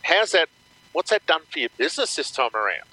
how's 0.03 0.33
that? 0.33 0.51
What's 0.93 1.11
that 1.11 1.25
done 1.27 1.41
for 1.51 1.61
your 1.61 1.71
business 1.79 2.17
this 2.17 2.31
time 2.31 2.55
around? 2.55 2.89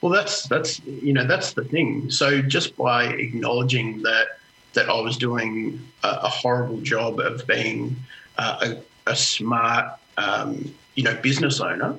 Well, 0.00 0.10
that's 0.10 0.44
that's 0.44 0.80
you 0.86 1.12
know 1.12 1.26
that's 1.26 1.52
the 1.52 1.64
thing. 1.64 2.10
So 2.10 2.40
just 2.40 2.76
by 2.78 3.06
acknowledging 3.06 4.00
that 4.02 4.35
that 4.76 4.88
I 4.88 5.00
was 5.00 5.16
doing 5.16 5.82
a, 6.04 6.08
a 6.08 6.28
horrible 6.28 6.80
job 6.80 7.18
of 7.18 7.46
being 7.46 7.96
uh, 8.38 8.76
a, 9.06 9.10
a, 9.10 9.16
smart 9.16 9.98
um, 10.16 10.72
you 10.94 11.02
know 11.02 11.14
business 11.16 11.60
owner, 11.60 11.98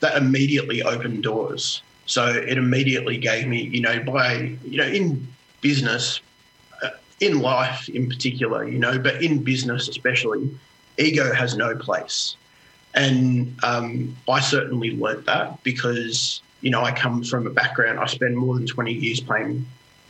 that 0.00 0.16
immediately 0.16 0.82
opened 0.82 1.22
doors. 1.22 1.82
So 2.06 2.26
it 2.26 2.58
immediately 2.58 3.16
gave 3.16 3.46
me, 3.46 3.62
you 3.62 3.80
know, 3.80 4.02
by, 4.02 4.56
you 4.64 4.76
know, 4.76 4.86
in 4.86 5.26
business, 5.62 6.20
uh, 6.82 6.90
in 7.20 7.40
life 7.40 7.88
in 7.88 8.08
particular, 8.08 8.68
you 8.68 8.78
know, 8.78 8.98
but 8.98 9.22
in 9.22 9.42
business 9.42 9.88
especially, 9.88 10.50
ego 10.98 11.32
has 11.32 11.56
no 11.56 11.74
place. 11.74 12.36
And 12.94 13.56
um, 13.64 14.14
I 14.28 14.40
certainly 14.40 14.96
learnt 14.96 15.24
that 15.26 15.62
because, 15.64 16.42
you 16.60 16.70
know, 16.70 16.82
I 16.82 16.92
come 16.92 17.24
from 17.24 17.46
a 17.46 17.50
background, 17.50 17.98
I 17.98 18.06
spend 18.06 18.36
more 18.36 18.54
than 18.54 18.66
20 18.66 18.92
years 18.92 19.20
playing 19.20 19.66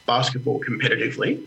basketball 0.06 0.60
competitively. 0.60 1.46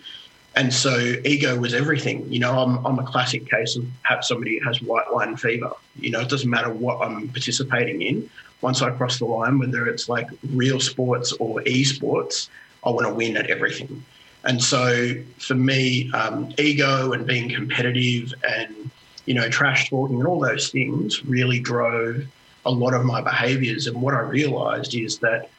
And 0.58 0.74
so 0.74 0.98
ego 1.24 1.56
was 1.56 1.76
everything. 1.76 2.26
You 2.34 2.40
know, 2.40 2.58
I'm, 2.58 2.84
I'm 2.84 2.98
a 2.98 3.04
classic 3.04 3.48
case 3.48 3.76
of 3.76 3.86
perhaps 4.02 4.28
somebody 4.28 4.58
who 4.58 4.66
has 4.66 4.82
white 4.82 5.14
line 5.14 5.38
fever. 5.38 5.72
You 6.00 6.10
know, 6.10 6.20
it 6.22 6.30
doesn't 6.30 6.50
matter 6.50 6.74
what 6.74 7.00
I'm 7.00 7.28
participating 7.30 8.02
in 8.02 8.28
once 8.62 8.82
I 8.82 8.90
cross 8.90 9.20
the 9.20 9.26
line, 9.26 9.60
whether 9.60 9.86
it's 9.86 10.10
like 10.10 10.28
real 10.50 10.80
sports 10.80 11.32
or 11.34 11.62
esports, 11.62 12.50
I 12.84 12.90
want 12.90 13.06
to 13.06 13.14
win 13.14 13.38
at 13.38 13.52
everything. 13.52 14.04
And 14.46 14.60
so 14.60 15.14
for 15.38 15.54
me, 15.54 16.12
um, 16.14 16.52
ego 16.58 17.12
and 17.12 17.28
being 17.28 17.54
competitive 17.54 18.34
and, 18.44 18.90
you 19.28 19.36
know, 19.36 19.50
trash 19.50 19.92
talking 19.92 20.18
and 20.18 20.28
all 20.28 20.40
those 20.40 20.70
things 20.70 21.24
really 21.24 21.60
drove 21.60 22.26
a 22.66 22.72
lot 22.72 22.96
of 22.96 23.06
my 23.06 23.22
behaviors. 23.22 23.86
And 23.86 24.02
what 24.02 24.16
I 24.16 24.22
realized 24.22 24.96
is 24.96 25.20
that 25.20 25.52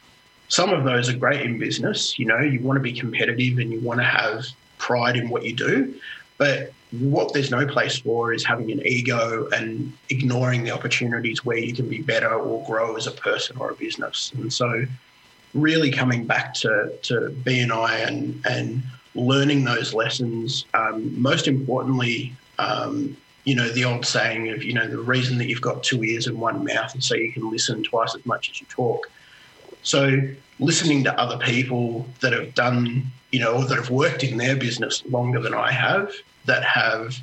some 0.48 0.70
of 0.70 0.82
those 0.82 1.08
are 1.08 1.16
great 1.16 1.42
in 1.42 1.56
business. 1.56 2.18
You 2.18 2.26
know, 2.26 2.40
you 2.40 2.58
want 2.60 2.78
to 2.78 2.82
be 2.82 2.92
competitive 2.92 3.58
and 3.58 3.70
you 3.72 3.78
want 3.78 4.00
to 4.00 4.04
have 4.04 4.44
pride 4.78 5.16
in 5.16 5.28
what 5.28 5.44
you 5.44 5.54
do. 5.54 5.94
But 6.38 6.72
what 6.92 7.34
there's 7.34 7.50
no 7.50 7.66
place 7.66 7.98
for 7.98 8.32
is 8.32 8.44
having 8.44 8.70
an 8.70 8.80
ego 8.86 9.48
and 9.52 9.92
ignoring 10.08 10.64
the 10.64 10.70
opportunities 10.70 11.44
where 11.44 11.58
you 11.58 11.74
can 11.74 11.88
be 11.88 12.00
better 12.00 12.32
or 12.32 12.64
grow 12.66 12.96
as 12.96 13.06
a 13.06 13.10
person 13.10 13.56
or 13.58 13.70
a 13.70 13.74
business. 13.74 14.32
And 14.36 14.52
so, 14.52 14.86
really 15.54 15.90
coming 15.90 16.26
back 16.26 16.54
to, 16.54 16.92
to 17.02 17.34
BNI 17.42 18.06
and, 18.06 18.46
and 18.46 18.82
learning 19.14 19.64
those 19.64 19.92
lessons, 19.92 20.64
um, 20.74 21.20
most 21.20 21.48
importantly, 21.48 22.34
um, 22.58 23.16
you 23.44 23.54
know, 23.54 23.68
the 23.70 23.84
old 23.84 24.04
saying 24.04 24.50
of, 24.50 24.62
you 24.62 24.74
know, 24.74 24.86
the 24.86 24.98
reason 24.98 25.38
that 25.38 25.48
you've 25.48 25.62
got 25.62 25.82
two 25.82 26.04
ears 26.04 26.26
and 26.26 26.38
one 26.38 26.64
mouth 26.64 26.94
is 26.96 27.06
so 27.06 27.14
you 27.14 27.32
can 27.32 27.50
listen 27.50 27.82
twice 27.82 28.14
as 28.14 28.24
much 28.26 28.50
as 28.50 28.60
you 28.60 28.66
talk. 28.68 29.10
So, 29.82 30.20
listening 30.60 31.04
to 31.04 31.20
other 31.20 31.38
people 31.38 32.06
that 32.20 32.32
have 32.32 32.54
done, 32.54 33.04
you 33.30 33.40
know, 33.40 33.64
that 33.64 33.76
have 33.76 33.90
worked 33.90 34.24
in 34.24 34.36
their 34.36 34.56
business 34.56 35.04
longer 35.06 35.40
than 35.40 35.54
I 35.54 35.70
have, 35.70 36.12
that 36.46 36.64
have 36.64 37.16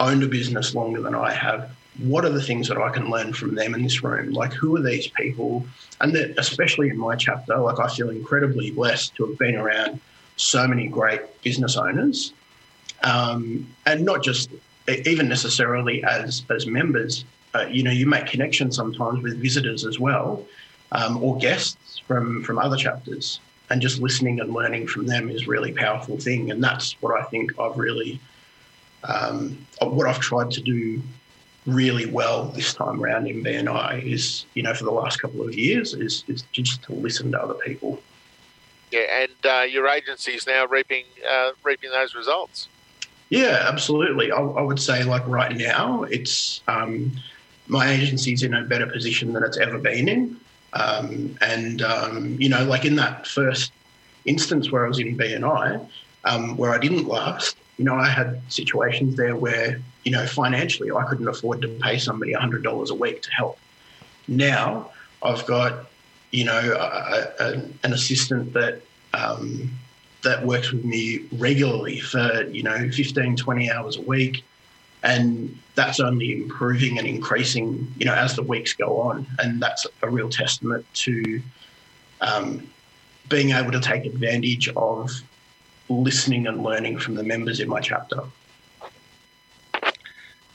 owned 0.00 0.22
a 0.22 0.28
business 0.28 0.74
longer 0.74 1.00
than 1.00 1.14
I 1.14 1.32
have, 1.32 1.70
what 1.98 2.24
are 2.24 2.30
the 2.30 2.42
things 2.42 2.68
that 2.68 2.78
I 2.78 2.90
can 2.90 3.10
learn 3.10 3.32
from 3.32 3.54
them 3.54 3.74
in 3.74 3.82
this 3.82 4.02
room? 4.02 4.30
Like, 4.30 4.52
who 4.52 4.76
are 4.76 4.82
these 4.82 5.08
people? 5.08 5.66
And 6.00 6.14
that, 6.14 6.38
especially 6.38 6.88
in 6.88 6.96
my 6.96 7.16
chapter, 7.16 7.56
like, 7.58 7.80
I 7.80 7.88
feel 7.88 8.10
incredibly 8.10 8.70
blessed 8.70 9.16
to 9.16 9.26
have 9.26 9.38
been 9.38 9.56
around 9.56 10.00
so 10.36 10.66
many 10.68 10.86
great 10.86 11.20
business 11.42 11.76
owners, 11.76 12.32
um, 13.02 13.66
and 13.86 14.04
not 14.04 14.22
just 14.22 14.50
even 14.86 15.28
necessarily 15.28 16.04
as 16.04 16.44
as 16.50 16.66
members. 16.66 17.24
Uh, 17.54 17.66
you 17.68 17.82
know, 17.82 17.90
you 17.90 18.06
make 18.06 18.26
connections 18.26 18.76
sometimes 18.76 19.22
with 19.22 19.40
visitors 19.40 19.84
as 19.84 19.98
well, 19.98 20.44
um, 20.92 21.22
or 21.22 21.36
guests 21.38 22.00
from 22.06 22.42
from 22.42 22.58
other 22.58 22.76
chapters, 22.76 23.40
and 23.70 23.80
just 23.80 24.00
listening 24.00 24.40
and 24.40 24.52
learning 24.52 24.86
from 24.86 25.06
them 25.06 25.30
is 25.30 25.46
really 25.46 25.72
powerful 25.72 26.16
thing. 26.16 26.50
And 26.50 26.62
that's 26.62 26.92
what 27.00 27.20
I 27.20 27.24
think 27.24 27.58
I've 27.58 27.76
really, 27.76 28.20
um, 29.04 29.66
what 29.80 30.06
I've 30.06 30.20
tried 30.20 30.50
to 30.52 30.60
do 30.60 31.02
really 31.66 32.06
well 32.06 32.46
this 32.46 32.72
time 32.72 33.02
around 33.02 33.26
in 33.26 33.44
BNI 33.44 34.02
is, 34.02 34.46
you 34.54 34.62
know, 34.62 34.72
for 34.72 34.84
the 34.84 34.90
last 34.90 35.20
couple 35.20 35.42
of 35.42 35.54
years, 35.54 35.92
is, 35.92 36.24
is 36.26 36.42
just 36.52 36.82
to 36.84 36.94
listen 36.94 37.30
to 37.32 37.42
other 37.42 37.54
people. 37.54 38.00
Yeah, 38.90 39.22
and 39.22 39.32
uh, 39.44 39.62
your 39.62 39.86
agency 39.86 40.32
is 40.32 40.46
now 40.46 40.66
reaping 40.66 41.04
uh, 41.28 41.50
reaping 41.62 41.90
those 41.90 42.14
results. 42.14 42.68
Yeah, 43.28 43.66
absolutely. 43.70 44.32
I, 44.32 44.38
I 44.38 44.62
would 44.62 44.80
say, 44.80 45.04
like 45.04 45.26
right 45.28 45.54
now, 45.54 46.04
it's 46.04 46.62
um, 46.68 47.12
my 47.66 47.90
agency's 47.90 48.42
in 48.42 48.54
a 48.54 48.64
better 48.64 48.86
position 48.86 49.34
than 49.34 49.42
it's 49.42 49.58
ever 49.58 49.78
been 49.78 50.08
in. 50.08 50.40
Um, 50.72 51.36
and 51.40 51.82
um, 51.82 52.36
you 52.40 52.48
know, 52.48 52.64
like 52.64 52.84
in 52.84 52.96
that 52.96 53.26
first 53.26 53.72
instance 54.24 54.70
where 54.70 54.84
I 54.84 54.88
was 54.88 54.98
in 54.98 55.16
BNI, 55.16 55.88
um, 56.24 56.56
where 56.56 56.72
I 56.72 56.78
didn't 56.78 57.06
last, 57.06 57.56
you 57.78 57.84
know, 57.84 57.94
I 57.94 58.08
had 58.08 58.42
situations 58.48 59.16
there 59.16 59.36
where 59.36 59.80
you 60.08 60.12
know, 60.12 60.26
financially, 60.26 60.90
I 60.90 61.04
couldn't 61.04 61.28
afford 61.28 61.60
to 61.60 61.68
pay 61.68 61.98
somebody 61.98 62.32
$100 62.32 62.90
a 62.90 62.94
week 62.94 63.20
to 63.20 63.30
help. 63.30 63.58
Now 64.26 64.90
I've 65.22 65.44
got, 65.46 65.90
you 66.30 66.46
know, 66.46 66.58
a, 66.58 67.44
a, 67.44 67.52
an 67.84 67.92
assistant 67.92 68.54
that 68.54 68.80
um, 69.12 69.70
that 70.24 70.46
works 70.46 70.72
with 70.72 70.82
me 70.82 71.26
regularly 71.32 72.00
for, 72.00 72.44
you 72.44 72.62
know, 72.62 72.90
15, 72.90 73.36
20 73.36 73.70
hours 73.70 73.96
a 73.96 74.00
week. 74.00 74.44
And 75.02 75.56
that's 75.74 76.00
only 76.00 76.32
improving 76.32 76.98
and 76.98 77.06
increasing, 77.06 77.92
you 77.96 78.06
know, 78.06 78.14
as 78.14 78.34
the 78.34 78.42
weeks 78.42 78.72
go 78.72 79.00
on. 79.00 79.26
And 79.38 79.62
that's 79.62 79.86
a 80.02 80.10
real 80.10 80.28
testament 80.28 80.84
to 80.94 81.40
um, 82.20 82.68
being 83.28 83.50
able 83.50 83.70
to 83.72 83.80
take 83.80 84.04
advantage 84.04 84.68
of 84.70 85.10
listening 85.88 86.46
and 86.46 86.62
learning 86.62 86.98
from 86.98 87.14
the 87.14 87.22
members 87.22 87.60
in 87.60 87.68
my 87.68 87.80
chapter. 87.80 88.22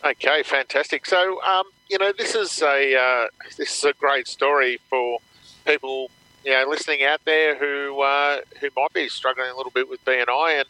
Okay, 0.05 0.43
fantastic. 0.43 1.05
So, 1.05 1.41
um, 1.43 1.63
you 1.89 1.97
know, 1.97 2.11
this 2.17 2.35
is 2.35 2.61
a 2.61 2.95
uh, 2.95 3.27
this 3.57 3.77
is 3.77 3.83
a 3.85 3.93
great 3.93 4.27
story 4.27 4.79
for 4.89 5.19
people, 5.65 6.11
you 6.43 6.51
know, 6.51 6.65
listening 6.67 7.03
out 7.03 7.21
there 7.23 7.57
who 7.57 8.01
uh, 8.01 8.41
who 8.59 8.67
might 8.75 8.91
be 8.93 9.07
struggling 9.07 9.49
a 9.49 9.55
little 9.55 9.71
bit 9.71 9.89
with 9.89 10.03
BNI 10.03 10.59
and 10.59 10.65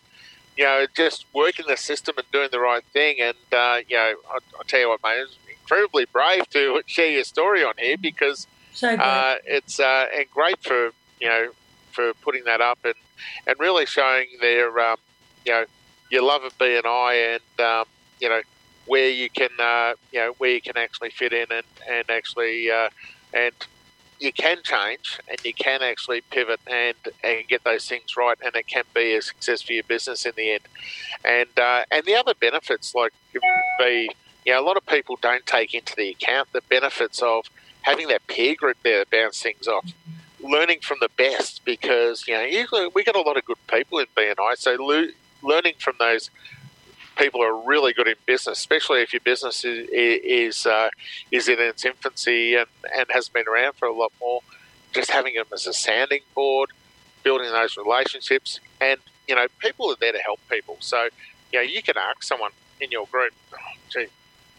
you 0.58 0.64
know 0.64 0.86
just 0.96 1.26
working 1.34 1.66
the 1.68 1.78
system 1.78 2.16
and 2.18 2.26
doing 2.32 2.50
the 2.52 2.60
right 2.60 2.84
thing. 2.86 3.18
And 3.22 3.38
uh, 3.52 3.80
you 3.88 3.96
know, 3.96 4.14
I, 4.30 4.40
will 4.58 4.64
tell 4.68 4.80
you 4.80 4.90
what, 4.90 5.02
mate, 5.04 5.22
it's 5.22 5.38
incredibly 5.50 6.06
brave 6.06 6.50
to 6.50 6.82
share 6.88 7.10
your 7.10 7.24
story 7.24 7.64
on 7.64 7.74
here 7.78 7.98
because 7.98 8.48
so 8.74 8.96
uh, 8.96 9.36
it's 9.46 9.80
uh, 9.80 10.08
and 10.16 10.26
great 10.32 10.62
for 10.62 10.92
you 11.20 11.28
know 11.28 11.48
for 11.92 12.14
putting 12.16 12.44
that 12.46 12.62
up 12.62 12.80
and 12.84 12.96
and 13.48 13.60
really 13.60 13.86
showing 13.86 14.28
their 14.42 14.80
um, 14.80 14.98
you 15.46 15.52
know 15.52 15.66
your 16.10 16.24
love 16.24 16.44
of 16.44 16.58
BNI 16.58 17.36
and 17.36 17.66
um, 17.66 17.86
you 18.20 18.30
know 18.30 18.42
where 18.86 19.10
you 19.10 19.30
can 19.30 19.50
uh, 19.60 19.94
you 20.12 20.20
know 20.20 20.34
where 20.38 20.52
you 20.52 20.62
can 20.62 20.78
actually 20.78 21.10
fit 21.10 21.34
in 21.34 21.46
and 21.52 21.66
and 21.90 22.10
actually 22.10 22.70
uh, 22.70 22.90
and 23.34 23.54
you 24.24 24.32
can 24.32 24.58
change 24.64 25.20
and 25.28 25.38
you 25.44 25.54
can 25.54 25.84
actually 25.84 26.22
pivot 26.22 26.62
and 26.66 26.96
and 27.24 27.46
get 27.50 27.64
those 27.66 27.88
things 27.88 28.16
right 28.16 28.38
and 28.44 28.56
it 28.56 28.66
can 28.68 28.86
be 28.96 29.16
a 29.16 29.22
success 29.22 29.62
for 29.62 29.74
your 29.74 29.84
business 29.84 30.26
in 30.26 30.32
the 30.38 30.52
end. 30.52 30.64
And 31.26 31.50
uh, 31.60 31.84
and 31.92 32.06
the 32.06 32.16
other 32.16 32.34
benefits 32.34 32.96
like 32.96 33.14
be 33.78 34.10
you 34.46 34.54
know 34.54 34.62
a 34.62 34.66
lot 34.66 34.78
of 34.78 34.86
people 34.86 35.18
don't 35.22 35.46
take 35.46 35.74
into 35.74 35.94
the 35.96 36.10
account 36.10 36.48
the 36.54 36.62
benefits 36.70 37.22
of 37.22 37.46
having 37.82 38.08
that 38.08 38.26
peer 38.28 38.56
group 38.56 38.78
there 38.84 39.04
to 39.04 39.12
bounce 39.12 39.42
things 39.42 39.68
off. 39.68 39.92
Learning 40.40 40.80
from 40.82 40.98
the 41.02 41.10
best 41.18 41.66
because 41.66 42.26
you 42.26 42.34
know 42.34 42.44
usually 42.44 42.88
we 42.96 43.04
get 43.04 43.18
a 43.18 43.22
lot 43.22 43.36
of 43.36 43.44
good 43.44 43.58
people 43.68 44.00
in 44.00 44.06
BNI 44.16 44.58
so 44.58 44.78
lo- 44.80 45.12
learning 45.42 45.74
from 45.80 45.96
those 46.00 46.30
people 47.18 47.44
are 47.44 47.56
really 47.68 47.94
good 47.94 48.08
in 48.08 48.16
business, 48.26 48.58
especially 48.58 49.02
if 49.02 49.14
your 49.14 49.20
business 49.22 49.64
is 49.66 49.88
is, 49.92 50.66
uh, 50.66 50.90
is 51.32 51.48
in 51.48 51.60
its 51.60 51.86
infancy 51.86 52.56
and, 52.56 52.68
and 52.96 53.06
has 53.10 53.30
been 53.30 53.48
around 53.48 53.74
for 53.76 53.88
a 53.88 53.94
lot 53.94 54.12
more. 54.20 54.42
Just 54.94 55.12
having 55.12 55.34
them 55.36 55.46
as 55.52 55.66
a 55.66 55.74
sounding 55.74 56.22
board, 56.36 56.70
building 57.24 57.52
those 57.52 57.78
relationships, 57.78 58.60
and 58.80 59.00
you 59.28 59.36
know, 59.36 59.48
people 59.60 59.90
are 59.90 59.96
there 60.00 60.12
to 60.12 60.20
help 60.20 60.40
people. 60.50 60.78
So, 60.80 61.08
you 61.52 61.60
know, 61.60 61.62
you 61.62 61.82
can 61.82 61.98
ask 61.98 62.24
someone 62.24 62.52
in 62.82 62.92
your 62.92 63.08
group, 63.08 63.34
oh, 63.54 63.58
gee, 63.90 64.08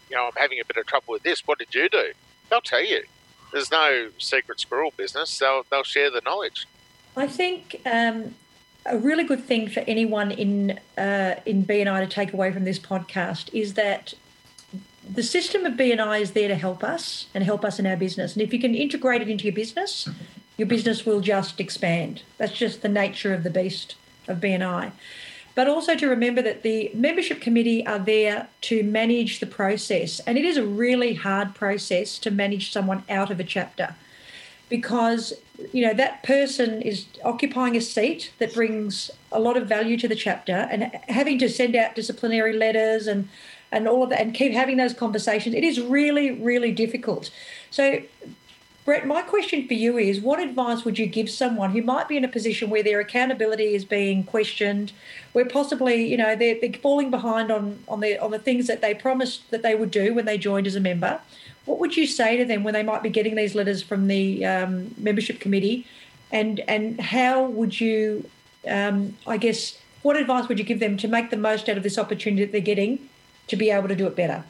you 0.09 0.15
know, 0.15 0.25
I'm 0.25 0.33
having 0.35 0.59
a 0.59 0.65
bit 0.65 0.77
of 0.77 0.85
trouble 0.85 1.13
with 1.13 1.23
this. 1.23 1.41
What 1.45 1.59
did 1.59 1.73
you 1.73 1.89
do? 1.89 2.11
They'll 2.49 2.61
tell 2.61 2.83
you. 2.83 3.03
There's 3.51 3.71
no 3.71 4.09
secret 4.17 4.59
squirrel 4.59 4.91
business. 4.97 5.37
They'll 5.39 5.63
they'll 5.71 5.83
share 5.83 6.11
the 6.11 6.21
knowledge. 6.25 6.67
I 7.15 7.27
think 7.27 7.81
um, 7.85 8.35
a 8.85 8.97
really 8.97 9.23
good 9.23 9.43
thing 9.43 9.67
for 9.67 9.81
anyone 9.81 10.31
in 10.31 10.79
uh, 10.97 11.35
in 11.45 11.65
BNI 11.65 12.01
to 12.01 12.07
take 12.07 12.33
away 12.33 12.51
from 12.51 12.65
this 12.65 12.79
podcast 12.79 13.53
is 13.53 13.73
that 13.73 14.13
the 15.09 15.23
system 15.23 15.65
of 15.65 15.73
BNI 15.73 16.21
is 16.21 16.31
there 16.31 16.47
to 16.47 16.55
help 16.55 16.83
us 16.83 17.27
and 17.33 17.43
help 17.43 17.63
us 17.63 17.79
in 17.79 17.85
our 17.85 17.97
business. 17.97 18.33
And 18.33 18.41
if 18.41 18.53
you 18.53 18.59
can 18.59 18.73
integrate 18.73 19.21
it 19.21 19.29
into 19.29 19.45
your 19.45 19.53
business, 19.53 20.09
your 20.57 20.67
business 20.67 21.05
will 21.05 21.21
just 21.21 21.59
expand. 21.59 22.23
That's 22.37 22.53
just 22.53 22.81
the 22.81 22.89
nature 22.89 23.33
of 23.33 23.43
the 23.43 23.49
beast 23.49 23.95
of 24.27 24.39
BNI. 24.39 24.91
But 25.53 25.67
also 25.67 25.95
to 25.95 26.07
remember 26.07 26.41
that 26.41 26.63
the 26.63 26.91
membership 26.93 27.39
committee 27.39 27.85
are 27.85 27.99
there 27.99 28.49
to 28.61 28.83
manage 28.83 29.39
the 29.39 29.45
process. 29.45 30.19
And 30.21 30.37
it 30.37 30.43
is 30.43 30.57
a 30.57 30.65
really 30.65 31.13
hard 31.13 31.55
process 31.55 32.19
to 32.19 32.31
manage 32.31 32.71
someone 32.71 33.03
out 33.09 33.31
of 33.31 33.39
a 33.39 33.43
chapter 33.43 33.95
because 34.69 35.33
you 35.71 35.85
know 35.85 35.93
that 35.93 36.23
person 36.23 36.81
is 36.81 37.05
occupying 37.23 37.75
a 37.75 37.81
seat 37.81 38.31
that 38.39 38.53
brings 38.53 39.11
a 39.31 39.39
lot 39.39 39.57
of 39.57 39.67
value 39.67 39.97
to 39.97 40.07
the 40.07 40.15
chapter 40.15 40.67
and 40.71 40.91
having 41.07 41.39
to 41.39 41.49
send 41.49 41.75
out 41.75 41.95
disciplinary 41.95 42.53
letters 42.53 43.07
and 43.07 43.29
and 43.71 43.87
all 43.87 44.03
of 44.03 44.09
that 44.09 44.21
and 44.21 44.33
keep 44.33 44.53
having 44.53 44.77
those 44.77 44.93
conversations 44.93 45.55
it 45.55 45.63
is 45.63 45.79
really 45.79 46.31
really 46.31 46.71
difficult. 46.71 47.29
So 47.69 48.01
brett 48.85 49.05
my 49.05 49.21
question 49.21 49.67
for 49.67 49.73
you 49.73 49.97
is 49.97 50.19
what 50.19 50.39
advice 50.39 50.83
would 50.83 50.99
you 50.99 51.05
give 51.05 51.29
someone 51.29 51.71
who 51.71 51.81
might 51.81 52.07
be 52.07 52.17
in 52.17 52.23
a 52.23 52.27
position 52.27 52.69
where 52.69 52.83
their 52.83 52.99
accountability 52.99 53.73
is 53.73 53.83
being 53.83 54.23
questioned 54.23 54.91
where 55.33 55.45
possibly 55.45 56.07
you 56.07 56.17
know 56.17 56.35
they're, 56.35 56.59
they're 56.59 56.73
falling 56.73 57.09
behind 57.09 57.51
on 57.51 57.79
on 57.87 57.99
the 57.99 58.17
on 58.19 58.31
the 58.31 58.39
things 58.39 58.67
that 58.67 58.81
they 58.81 58.93
promised 58.93 59.49
that 59.51 59.63
they 59.63 59.75
would 59.75 59.91
do 59.91 60.13
when 60.13 60.25
they 60.25 60.37
joined 60.37 60.67
as 60.67 60.75
a 60.75 60.79
member 60.79 61.19
what 61.65 61.79
would 61.79 61.97
you 61.97 62.07
say 62.07 62.37
to 62.37 62.45
them 62.45 62.63
when 62.63 62.73
they 62.73 62.83
might 62.83 63.03
be 63.03 63.09
getting 63.09 63.35
these 63.35 63.55
letters 63.55 63.81
from 63.81 64.07
the 64.07 64.45
um, 64.45 64.93
membership 64.97 65.39
committee, 65.39 65.85
and 66.31 66.59
and 66.67 66.99
how 66.99 67.45
would 67.45 67.79
you, 67.79 68.29
um, 68.67 69.17
I 69.27 69.37
guess, 69.37 69.77
what 70.01 70.15
advice 70.15 70.47
would 70.47 70.59
you 70.59 70.65
give 70.65 70.79
them 70.79 70.97
to 70.97 71.07
make 71.07 71.29
the 71.29 71.37
most 71.37 71.67
out 71.67 71.77
of 71.77 71.83
this 71.83 71.97
opportunity 71.97 72.45
that 72.45 72.51
they're 72.51 72.61
getting 72.61 73.09
to 73.47 73.55
be 73.55 73.69
able 73.71 73.87
to 73.87 73.95
do 73.95 74.07
it 74.07 74.15
better? 74.15 74.43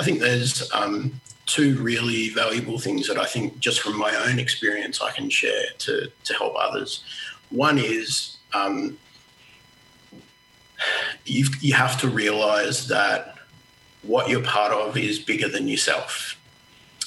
I 0.00 0.04
think 0.04 0.20
there's 0.20 0.70
um, 0.72 1.20
two 1.46 1.76
really 1.82 2.28
valuable 2.28 2.78
things 2.78 3.08
that 3.08 3.18
I 3.18 3.24
think, 3.24 3.58
just 3.58 3.80
from 3.80 3.98
my 3.98 4.14
own 4.14 4.38
experience, 4.38 5.00
I 5.02 5.10
can 5.10 5.28
share 5.30 5.64
to 5.78 6.10
to 6.24 6.34
help 6.34 6.54
others. 6.56 7.02
One 7.50 7.78
is 7.78 8.36
um, 8.54 8.98
you 11.24 11.46
you 11.60 11.74
have 11.74 12.00
to 12.00 12.08
realize 12.08 12.86
that 12.88 13.37
what 14.02 14.28
you're 14.28 14.42
part 14.42 14.72
of 14.72 14.96
is 14.96 15.18
bigger 15.18 15.48
than 15.48 15.68
yourself. 15.68 16.36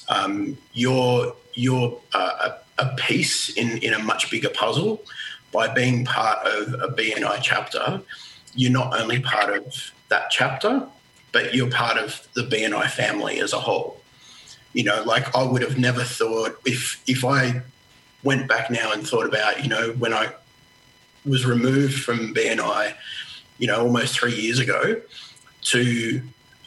Um, 0.10 0.58
you're 0.74 1.36
you're 1.54 2.00
uh, 2.14 2.50
a, 2.78 2.84
a 2.84 2.96
piece 2.96 3.50
in, 3.50 3.78
in 3.80 3.94
a 3.94 4.00
much 4.00 4.30
bigger 4.32 4.50
puzzle. 4.50 5.04
By 5.52 5.68
being 5.74 6.06
part 6.06 6.48
of 6.48 6.74
a 6.76 6.88
BNI 6.88 7.40
chapter, 7.42 8.02
you're 8.56 8.72
not 8.72 8.98
only 9.00 9.20
part 9.20 9.54
of 9.54 9.92
that 10.08 10.30
chapter, 10.30 10.88
but 11.34 11.54
you're 11.54 11.70
part 11.70 11.98
of 11.98 12.26
the 12.36 12.44
BNI 12.44 12.90
family 12.90 13.40
as 13.40 13.52
a 13.52 13.60
whole. 13.60 14.00
You 14.74 14.86
know, 14.86 15.04
like 15.04 15.36
I 15.36 15.44
would 15.44 15.62
have 15.62 15.78
never 15.78 16.04
thought 16.04 16.58
if 16.66 17.02
if 17.08 17.26
I 17.26 17.62
went 18.24 18.48
back 18.48 18.70
now 18.70 18.92
and 18.92 19.08
thought 19.08 19.26
about, 19.26 19.64
you 19.64 19.70
know, 19.70 19.92
when 19.94 20.14
I 20.14 20.34
was 21.26 21.46
removed 21.46 22.02
from 22.02 22.34
BNI, 22.34 22.94
you 23.58 23.68
know, 23.68 23.82
almost 23.82 24.18
three 24.18 24.34
years 24.34 24.60
ago, 24.60 25.02
to 25.64 26.22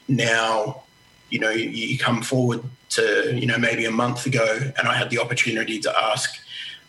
now, 0.08 0.82
you 1.30 1.38
know, 1.38 1.50
you 1.50 1.98
come 1.98 2.22
forward 2.22 2.62
to, 2.90 3.34
you 3.34 3.46
know, 3.46 3.58
maybe 3.58 3.84
a 3.84 3.90
month 3.90 4.26
ago, 4.26 4.58
and 4.78 4.88
I 4.88 4.94
had 4.94 5.10
the 5.10 5.18
opportunity 5.18 5.80
to 5.80 5.98
ask 5.98 6.38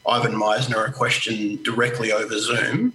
Ivan 0.07 0.33
Misner 0.33 0.87
a 0.87 0.91
question 0.91 1.61
directly 1.63 2.11
over 2.11 2.37
Zoom. 2.37 2.93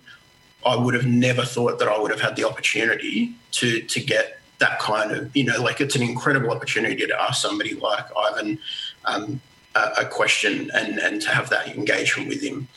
I 0.64 0.76
would 0.76 0.94
have 0.94 1.06
never 1.06 1.42
thought 1.42 1.78
that 1.78 1.88
I 1.88 1.98
would 1.98 2.10
have 2.10 2.20
had 2.20 2.36
the 2.36 2.44
opportunity 2.44 3.34
to 3.52 3.80
to 3.82 4.00
get 4.00 4.38
that 4.58 4.78
kind 4.78 5.10
of, 5.10 5.34
you 5.34 5.44
know, 5.44 5.60
like 5.60 5.80
it's 5.80 5.96
an 5.96 6.02
incredible 6.02 6.50
opportunity 6.50 7.06
to 7.06 7.20
ask 7.20 7.40
somebody 7.40 7.74
like 7.74 8.04
Ivan 8.16 8.58
um, 9.06 9.40
a, 9.74 10.02
a, 10.02 10.04
question 10.04 10.70
and, 10.74 10.98
and 10.98 11.22
to 11.22 11.30
have 11.30 11.48
that 11.48 11.68
engagement 11.68 12.28
with 12.28 12.42
him. 12.42 12.68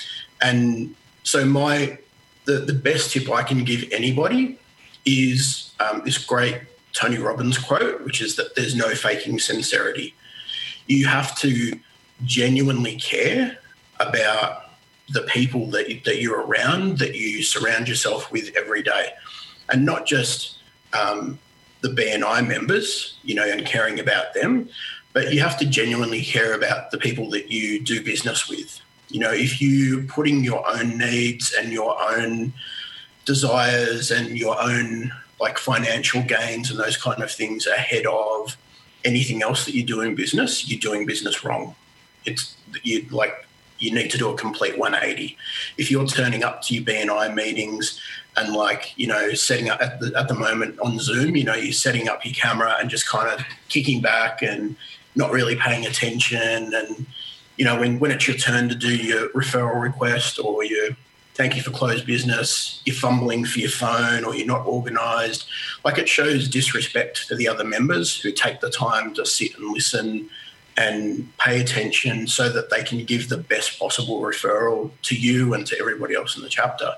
And 0.41 0.95
so 1.23 1.45
my 1.45 1.97
the, 2.45 2.59
the 2.59 2.73
best 2.73 3.11
tip 3.11 3.29
I 3.29 3.43
can 3.43 3.63
give 3.63 3.83
anybody 3.91 4.57
is 5.05 5.71
um, 5.79 6.01
this 6.05 6.17
great 6.17 6.61
Tony 6.93 7.17
Robbins 7.17 7.57
quote, 7.57 8.03
which 8.03 8.21
is 8.21 8.35
that 8.35 8.55
there's 8.55 8.75
no 8.75 8.89
faking 8.89 9.39
sincerity. 9.39 10.13
You 10.87 11.07
have 11.07 11.37
to 11.39 11.79
genuinely 12.23 12.97
care 12.97 13.57
about 13.99 14.69
the 15.09 15.21
people 15.21 15.67
that, 15.71 15.89
you, 15.89 16.01
that 16.05 16.21
you're 16.21 16.45
around, 16.45 16.99
that 16.99 17.15
you 17.15 17.43
surround 17.43 17.87
yourself 17.87 18.31
with 18.31 18.55
every 18.55 18.83
day, 18.83 19.09
and 19.69 19.85
not 19.85 20.05
just 20.05 20.57
um, 20.93 21.39
the 21.81 21.89
BNI 21.89 22.47
members, 22.47 23.17
you 23.23 23.35
know, 23.35 23.45
and 23.45 23.65
caring 23.65 23.99
about 23.99 24.33
them, 24.33 24.69
but 25.11 25.33
you 25.33 25.41
have 25.41 25.57
to 25.59 25.65
genuinely 25.65 26.21
care 26.23 26.53
about 26.53 26.91
the 26.91 26.97
people 26.97 27.29
that 27.31 27.51
you 27.51 27.81
do 27.81 28.03
business 28.03 28.49
with. 28.49 28.81
You 29.09 29.19
know, 29.19 29.31
if 29.31 29.61
you're 29.61 30.03
putting 30.03 30.43
your 30.43 30.67
own 30.67 30.97
needs 30.97 31.53
and 31.53 31.71
your 31.71 31.95
own 32.01 32.53
desires 33.25 34.11
and 34.11 34.37
your 34.37 34.59
own 34.59 35.11
like 35.39 35.57
financial 35.57 36.21
gains 36.23 36.69
and 36.69 36.79
those 36.79 36.97
kind 36.97 37.21
of 37.21 37.31
things 37.31 37.67
ahead 37.67 38.05
of 38.05 38.57
anything 39.03 39.41
else 39.41 39.65
that 39.65 39.75
you 39.75 39.83
do 39.83 40.01
in 40.01 40.15
business, 40.15 40.69
you're 40.69 40.79
doing 40.79 41.05
business 41.05 41.43
wrong. 41.43 41.75
It's 42.25 42.55
you 42.83 43.05
like 43.09 43.45
you 43.79 43.93
need 43.93 44.09
to 44.11 44.17
do 44.17 44.29
a 44.29 44.37
complete 44.37 44.77
180. 44.77 45.37
If 45.77 45.91
you're 45.91 46.07
turning 46.07 46.43
up 46.43 46.61
to 46.63 46.73
your 46.73 46.83
BNI 46.83 47.33
meetings 47.33 47.99
and 48.37 48.53
like 48.53 48.93
you 48.97 49.07
know 49.07 49.33
setting 49.33 49.69
up 49.69 49.81
at 49.81 49.99
the, 49.99 50.13
at 50.17 50.27
the 50.27 50.33
moment 50.33 50.79
on 50.79 50.99
Zoom, 50.99 51.35
you 51.35 51.43
know 51.43 51.55
you're 51.55 51.73
setting 51.73 52.07
up 52.07 52.23
your 52.25 52.33
camera 52.33 52.75
and 52.79 52.89
just 52.89 53.07
kind 53.07 53.27
of 53.27 53.45
kicking 53.67 54.01
back 54.01 54.41
and 54.41 54.75
not 55.15 55.31
really 55.31 55.55
paying 55.55 55.85
attention 55.85 56.73
and 56.73 57.05
you 57.57 57.65
know 57.65 57.79
when 57.79 57.99
when 57.99 58.11
it's 58.11 58.27
your 58.27 58.37
turn 58.37 58.67
to 58.69 58.75
do 58.75 58.95
your 58.95 59.29
referral 59.29 59.79
request 59.79 60.39
or 60.39 60.63
your 60.63 60.89
thank 61.33 61.55
you 61.55 61.61
for 61.61 61.71
closed 61.71 62.05
business, 62.05 62.81
you're 62.85 62.95
fumbling 62.95 63.45
for 63.45 63.59
your 63.59 63.69
phone 63.69 64.23
or 64.23 64.35
you're 64.35 64.47
not 64.47 64.65
organised. 64.65 65.47
Like 65.83 65.97
it 65.97 66.07
shows 66.07 66.47
disrespect 66.47 67.27
to 67.27 67.35
the 67.35 67.47
other 67.47 67.63
members 67.63 68.19
who 68.19 68.31
take 68.31 68.59
the 68.59 68.69
time 68.69 69.13
to 69.15 69.25
sit 69.25 69.57
and 69.57 69.71
listen 69.71 70.29
and 70.75 71.35
pay 71.37 71.61
attention 71.61 72.27
so 72.27 72.49
that 72.49 72.69
they 72.69 72.83
can 72.83 73.05
give 73.05 73.29
the 73.29 73.37
best 73.37 73.79
possible 73.79 74.21
referral 74.21 74.91
to 75.03 75.15
you 75.15 75.53
and 75.53 75.67
to 75.67 75.77
everybody 75.79 76.15
else 76.15 76.35
in 76.35 76.41
the 76.41 76.49
chapter. 76.49 76.91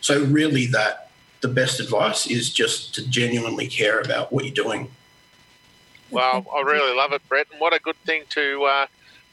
So 0.00 0.24
really 0.24 0.66
that 0.66 1.10
the 1.40 1.48
best 1.48 1.78
advice 1.78 2.26
is 2.26 2.52
just 2.52 2.94
to 2.94 3.08
genuinely 3.08 3.68
care 3.68 4.00
about 4.00 4.32
what 4.32 4.44
you're 4.44 4.54
doing. 4.54 4.90
Well, 6.10 6.46
I 6.54 6.62
really 6.62 6.96
love 6.96 7.12
it, 7.12 7.20
Brett, 7.28 7.48
and 7.52 7.60
what 7.60 7.74
a 7.74 7.80
good 7.80 7.96
thing 8.06 8.22
to 8.30 8.64
uh, 8.64 8.86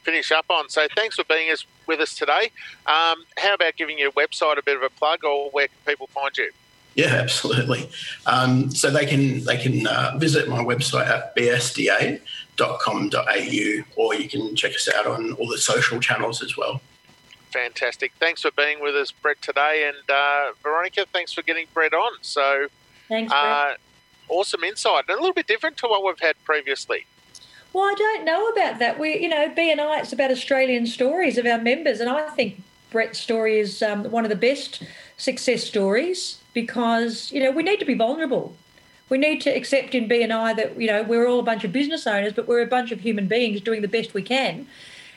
finish 0.05 0.31
up 0.31 0.45
on. 0.49 0.69
So 0.69 0.87
thanks 0.95 1.15
for 1.15 1.25
being 1.25 1.51
us 1.51 1.65
with 1.87 1.99
us 1.99 2.15
today. 2.15 2.51
Um, 2.85 3.25
how 3.37 3.55
about 3.55 3.75
giving 3.75 3.97
your 3.97 4.11
website 4.11 4.57
a 4.57 4.63
bit 4.63 4.77
of 4.77 4.83
a 4.83 4.89
plug, 4.89 5.25
or 5.25 5.49
where 5.49 5.67
can 5.67 5.77
people 5.85 6.07
find 6.07 6.37
you? 6.37 6.51
Yeah, 6.93 7.15
absolutely. 7.15 7.89
Um, 8.25 8.71
so 8.71 8.89
they 8.89 9.05
can 9.05 9.43
they 9.43 9.57
can 9.57 9.85
uh, 9.85 10.13
visit 10.17 10.47
my 10.47 10.63
website 10.63 11.07
at 11.07 11.35
bsda.com.au, 11.35 12.21
or 13.97 14.15
you 14.15 14.29
can 14.29 14.55
check 14.55 14.73
us 14.73 14.87
out 14.95 15.05
on 15.05 15.33
all 15.33 15.49
the 15.49 15.57
social 15.57 15.99
channels 15.99 16.41
as 16.41 16.55
well. 16.55 16.79
Fantastic. 17.51 18.13
Thanks 18.19 18.41
for 18.41 18.51
being 18.51 18.81
with 18.81 18.95
us, 18.95 19.11
Brett, 19.11 19.41
today, 19.41 19.87
and 19.87 20.09
uh, 20.09 20.51
Veronica. 20.61 21.05
Thanks 21.11 21.33
for 21.33 21.41
getting 21.41 21.67
Brett 21.73 21.93
on. 21.93 22.11
So, 22.21 22.67
thanks, 23.07 23.31
uh, 23.31 23.75
awesome 24.29 24.63
insight, 24.63 25.05
and 25.07 25.17
a 25.17 25.21
little 25.21 25.33
bit 25.33 25.47
different 25.47 25.77
to 25.77 25.87
what 25.87 26.03
we've 26.03 26.19
had 26.19 26.35
previously. 26.43 27.05
Well, 27.75 27.83
I 27.83 27.93
don't 27.93 28.23
know 28.23 28.47
about 28.47 28.79
that. 28.79 28.97
We, 28.97 29.19
you 29.19 29.27
know, 29.27 29.49
BNI, 29.49 29.99
it's 29.99 30.13
about 30.13 30.31
Australian 30.31 30.87
stories 30.87 31.37
of 31.37 31.45
our 31.45 31.57
members, 31.57 31.99
and 31.99 32.09
I 32.09 32.29
think 32.29 32.63
Brett's 32.89 33.19
story 33.19 33.59
is 33.59 33.83
um, 33.83 34.09
one 34.11 34.23
of 34.23 34.29
the 34.29 34.37
best 34.37 34.81
success 35.17 35.65
stories 35.65 36.37
because 36.53 37.33
you 37.33 37.43
know 37.43 37.51
we 37.51 37.63
need 37.63 37.81
to 37.81 37.85
be 37.85 37.93
vulnerable. 37.93 38.55
We 39.09 39.17
need 39.17 39.41
to 39.41 39.49
accept 39.49 39.93
in 39.93 40.07
BNI 40.07 40.55
that 40.55 40.79
you 40.79 40.87
know 40.87 41.03
we're 41.03 41.27
all 41.27 41.39
a 41.39 41.43
bunch 41.43 41.65
of 41.65 41.73
business 41.73 42.07
owners, 42.07 42.31
but 42.31 42.47
we're 42.47 42.61
a 42.61 42.65
bunch 42.65 42.93
of 42.93 43.01
human 43.01 43.27
beings 43.27 43.59
doing 43.59 43.81
the 43.81 43.89
best 43.89 44.13
we 44.13 44.21
can. 44.21 44.67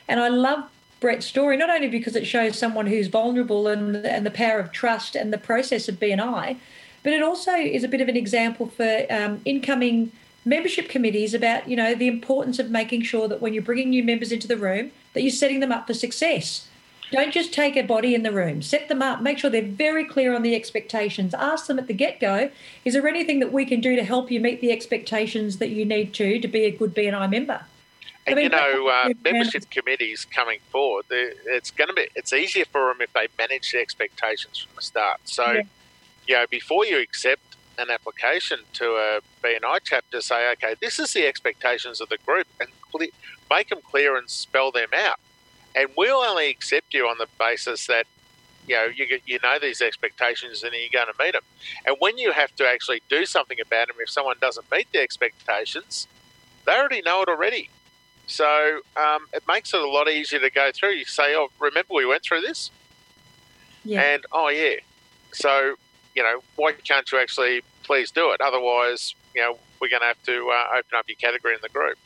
And 0.09 0.19
I 0.19 0.27
love 0.27 0.69
Brett's 0.99 1.27
story 1.27 1.55
not 1.55 1.69
only 1.69 1.87
because 1.87 2.17
it 2.17 2.27
shows 2.27 2.59
someone 2.59 2.87
who's 2.87 3.07
vulnerable 3.07 3.69
and 3.69 3.95
and 3.95 4.25
the 4.25 4.31
power 4.31 4.59
of 4.59 4.73
trust 4.73 5.15
and 5.15 5.31
the 5.31 5.37
process 5.37 5.87
of 5.87 5.95
BNI, 5.95 6.57
but 7.03 7.13
it 7.13 7.23
also 7.23 7.53
is 7.53 7.85
a 7.85 7.87
bit 7.87 8.01
of 8.01 8.09
an 8.09 8.17
example 8.17 8.67
for 8.67 9.05
um, 9.09 9.39
incoming 9.45 10.11
membership 10.49 10.89
committees 10.89 11.33
about 11.33 11.69
you 11.69 11.75
know 11.75 11.95
the 11.95 12.07
importance 12.07 12.59
of 12.59 12.69
making 12.69 13.03
sure 13.03 13.27
that 13.27 13.41
when 13.41 13.53
you're 13.53 13.63
bringing 13.63 13.91
new 13.91 14.03
members 14.03 14.31
into 14.31 14.47
the 14.47 14.57
room 14.57 14.91
that 15.13 15.21
you're 15.21 15.31
setting 15.31 15.59
them 15.59 15.71
up 15.71 15.87
for 15.87 15.93
success. 15.93 16.67
Don't 17.11 17.33
just 17.33 17.51
take 17.51 17.75
a 17.75 17.81
body 17.81 18.13
in 18.13 18.21
the 18.21 18.31
room. 18.31 18.61
Set 18.61 18.87
them 18.87 19.01
up. 19.01 19.19
Make 19.19 19.39
sure 19.39 19.49
they're 19.49 19.63
very 19.63 20.05
clear 20.05 20.35
on 20.35 20.43
the 20.43 20.53
expectations. 20.53 21.33
Ask 21.33 21.65
them 21.65 21.79
at 21.79 21.87
the 21.87 21.93
get-go 21.93 22.51
is 22.85 22.93
there 22.93 23.07
anything 23.07 23.39
that 23.39 23.51
we 23.51 23.65
can 23.65 23.81
do 23.81 23.95
to 23.95 24.03
help 24.03 24.29
you 24.29 24.39
meet 24.39 24.61
the 24.61 24.71
expectations 24.71 25.57
that 25.57 25.69
you 25.69 25.85
need 25.85 26.13
to 26.15 26.39
to 26.39 26.47
be 26.47 26.65
a 26.65 26.71
good 26.71 26.93
bni 26.93 27.29
member? 27.31 27.61
And 28.27 28.35
I 28.37 28.43
mean, 28.43 28.43
you 28.43 28.49
know, 28.49 28.87
uh, 28.89 29.13
membership 29.23 29.69
committees 29.71 30.25
coming 30.25 30.59
forward, 30.69 31.05
it's 31.09 31.71
going 31.71 31.87
to 31.87 31.93
be 31.95 32.07
it's 32.15 32.31
easier 32.31 32.65
for 32.65 32.93
them 32.93 33.01
if 33.01 33.11
they 33.13 33.27
manage 33.39 33.71
the 33.71 33.79
expectations 33.79 34.59
from 34.59 34.75
the 34.75 34.81
start. 34.81 35.21
So, 35.23 35.51
yeah. 35.51 35.61
you 36.27 36.35
know, 36.35 36.45
before 36.49 36.85
you 36.85 36.99
accept 36.99 37.48
an 37.79 37.89
application 37.89 38.59
to 38.73 38.85
a 38.85 39.21
BNI 39.43 39.79
chapter, 39.83 40.21
say, 40.21 40.51
okay, 40.51 40.75
this 40.79 40.99
is 40.99 41.13
the 41.13 41.25
expectations 41.25 42.01
of 42.01 42.09
the 42.09 42.17
group, 42.25 42.47
and 42.59 42.69
make 43.49 43.69
them 43.69 43.79
clear 43.81 44.17
and 44.17 44.29
spell 44.29 44.71
them 44.71 44.89
out. 44.93 45.19
And 45.75 45.89
we'll 45.97 46.17
only 46.17 46.49
accept 46.49 46.93
you 46.93 47.07
on 47.07 47.17
the 47.17 47.27
basis 47.37 47.87
that 47.87 48.05
you 48.67 48.75
know 48.75 48.85
you 48.85 49.19
you 49.25 49.39
know 49.41 49.57
these 49.59 49.81
expectations 49.81 50.63
and 50.63 50.73
you're 50.73 50.89
going 50.91 51.13
to 51.13 51.23
meet 51.23 51.33
them. 51.33 51.43
And 51.85 51.95
when 51.99 52.17
you 52.17 52.31
have 52.31 52.55
to 52.57 52.67
actually 52.67 53.01
do 53.09 53.25
something 53.25 53.57
about 53.59 53.87
them, 53.87 53.97
if 53.99 54.09
someone 54.09 54.37
doesn't 54.41 54.69
meet 54.71 54.87
the 54.91 54.99
expectations, 54.99 56.07
they 56.65 56.73
already 56.73 57.01
know 57.01 57.21
it 57.21 57.29
already. 57.29 57.69
So 58.27 58.81
um, 58.95 59.25
it 59.33 59.43
makes 59.47 59.73
it 59.73 59.81
a 59.81 59.87
lot 59.87 60.07
easier 60.07 60.39
to 60.39 60.51
go 60.51 60.71
through. 60.73 60.91
You 60.91 61.05
say, 61.05 61.35
"Oh, 61.35 61.49
remember 61.59 61.93
we 61.93 62.05
went 62.05 62.23
through 62.23 62.41
this," 62.41 62.71
yeah. 63.83 64.01
and 64.01 64.25
oh 64.31 64.49
yeah. 64.49 64.75
So 65.31 65.75
you 66.15 66.23
know, 66.23 66.41
why 66.55 66.73
can't 66.73 67.09
you 67.11 67.19
actually 67.19 67.61
please 67.83 68.11
do 68.11 68.31
it? 68.31 68.41
Otherwise, 68.41 69.15
you 69.35 69.41
know, 69.41 69.57
we're 69.79 69.89
going 69.89 70.01
to 70.01 70.07
have 70.07 70.23
to 70.23 70.49
uh, 70.49 70.77
open 70.77 70.97
up 70.97 71.05
your 71.07 71.15
category 71.15 71.53
in 71.53 71.59
the 71.61 71.69
group. 71.69 71.97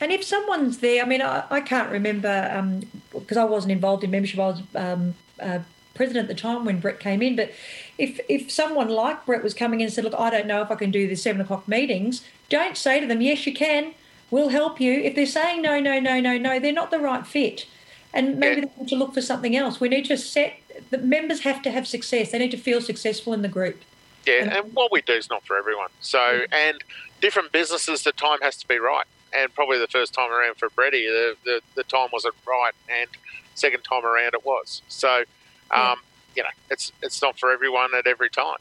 And 0.00 0.10
if 0.10 0.24
someone's 0.24 0.78
there, 0.78 1.02
I 1.04 1.06
mean, 1.06 1.22
I, 1.22 1.44
I 1.48 1.60
can't 1.60 1.90
remember 1.90 2.82
because 3.12 3.36
um, 3.36 3.42
I 3.42 3.46
wasn't 3.48 3.72
involved 3.72 4.02
in 4.02 4.10
membership. 4.10 4.40
I 4.40 4.46
was 4.46 4.62
um, 4.74 5.14
uh, 5.40 5.60
president 5.94 6.28
at 6.28 6.34
the 6.34 6.40
time 6.40 6.64
when 6.64 6.80
Brett 6.80 7.00
came 7.00 7.22
in. 7.22 7.36
But 7.36 7.52
if 7.98 8.20
if 8.28 8.50
someone 8.50 8.88
like 8.88 9.24
Brett 9.26 9.42
was 9.42 9.54
coming 9.54 9.80
in 9.80 9.86
and 9.86 9.94
said, 9.94 10.04
"Look, 10.04 10.14
I 10.18 10.30
don't 10.30 10.46
know 10.46 10.62
if 10.62 10.70
I 10.70 10.74
can 10.74 10.90
do 10.90 11.06
the 11.06 11.14
seven 11.14 11.40
o'clock 11.40 11.68
meetings," 11.68 12.24
don't 12.48 12.76
say 12.76 13.00
to 13.00 13.06
them, 13.06 13.20
"Yes, 13.20 13.46
you 13.46 13.54
can. 13.54 13.94
We'll 14.30 14.48
help 14.48 14.80
you." 14.80 14.92
If 14.92 15.14
they're 15.14 15.26
saying 15.26 15.62
no, 15.62 15.80
no, 15.80 16.00
no, 16.00 16.20
no, 16.20 16.38
no, 16.38 16.58
they're 16.58 16.72
not 16.72 16.90
the 16.90 16.98
right 16.98 17.26
fit, 17.26 17.66
and 18.12 18.38
maybe 18.38 18.62
yeah. 18.62 18.66
they 18.66 18.82
need 18.82 18.88
to 18.88 18.96
look 18.96 19.14
for 19.14 19.22
something 19.22 19.56
else. 19.56 19.80
We 19.80 19.88
need 19.88 20.06
to 20.06 20.16
set 20.16 20.54
the 20.90 20.98
members 20.98 21.40
have 21.40 21.62
to 21.62 21.70
have 21.70 21.86
success. 21.86 22.30
They 22.30 22.38
need 22.38 22.50
to 22.50 22.56
feel 22.56 22.80
successful 22.80 23.32
in 23.32 23.42
the 23.42 23.48
group. 23.48 23.82
Yeah, 24.26 24.42
and, 24.42 24.52
and 24.52 24.74
what 24.74 24.92
we 24.92 25.02
do 25.02 25.14
is 25.14 25.28
not 25.28 25.44
for 25.44 25.56
everyone. 25.56 25.90
So, 26.00 26.42
and 26.52 26.82
different 27.20 27.52
businesses, 27.52 28.04
the 28.04 28.12
time 28.12 28.38
has 28.42 28.56
to 28.58 28.68
be 28.68 28.78
right. 28.78 29.06
And 29.34 29.52
probably 29.54 29.78
the 29.78 29.88
first 29.88 30.12
time 30.12 30.30
around 30.30 30.56
for 30.56 30.68
Brady, 30.70 31.06
the, 31.06 31.36
the, 31.44 31.60
the 31.74 31.84
time 31.84 32.08
wasn't 32.12 32.34
right, 32.46 32.72
and 32.88 33.08
second 33.54 33.82
time 33.82 34.04
around 34.04 34.34
it 34.34 34.44
was. 34.44 34.82
So, 34.88 35.20
um, 35.20 35.24
yeah. 35.70 35.94
you 36.36 36.42
know, 36.42 36.50
it's 36.70 36.92
it's 37.02 37.22
not 37.22 37.38
for 37.38 37.50
everyone 37.50 37.94
at 37.94 38.06
every 38.06 38.30
time. 38.30 38.58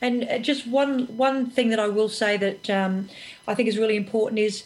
And 0.00 0.28
uh, 0.28 0.38
just 0.38 0.66
one 0.66 1.06
one 1.16 1.50
thing 1.50 1.70
that 1.70 1.80
I 1.80 1.88
will 1.88 2.08
say 2.08 2.36
that 2.36 2.70
um, 2.70 3.08
I 3.46 3.54
think 3.54 3.68
is 3.68 3.78
really 3.78 3.96
important 3.96 4.38
is 4.38 4.64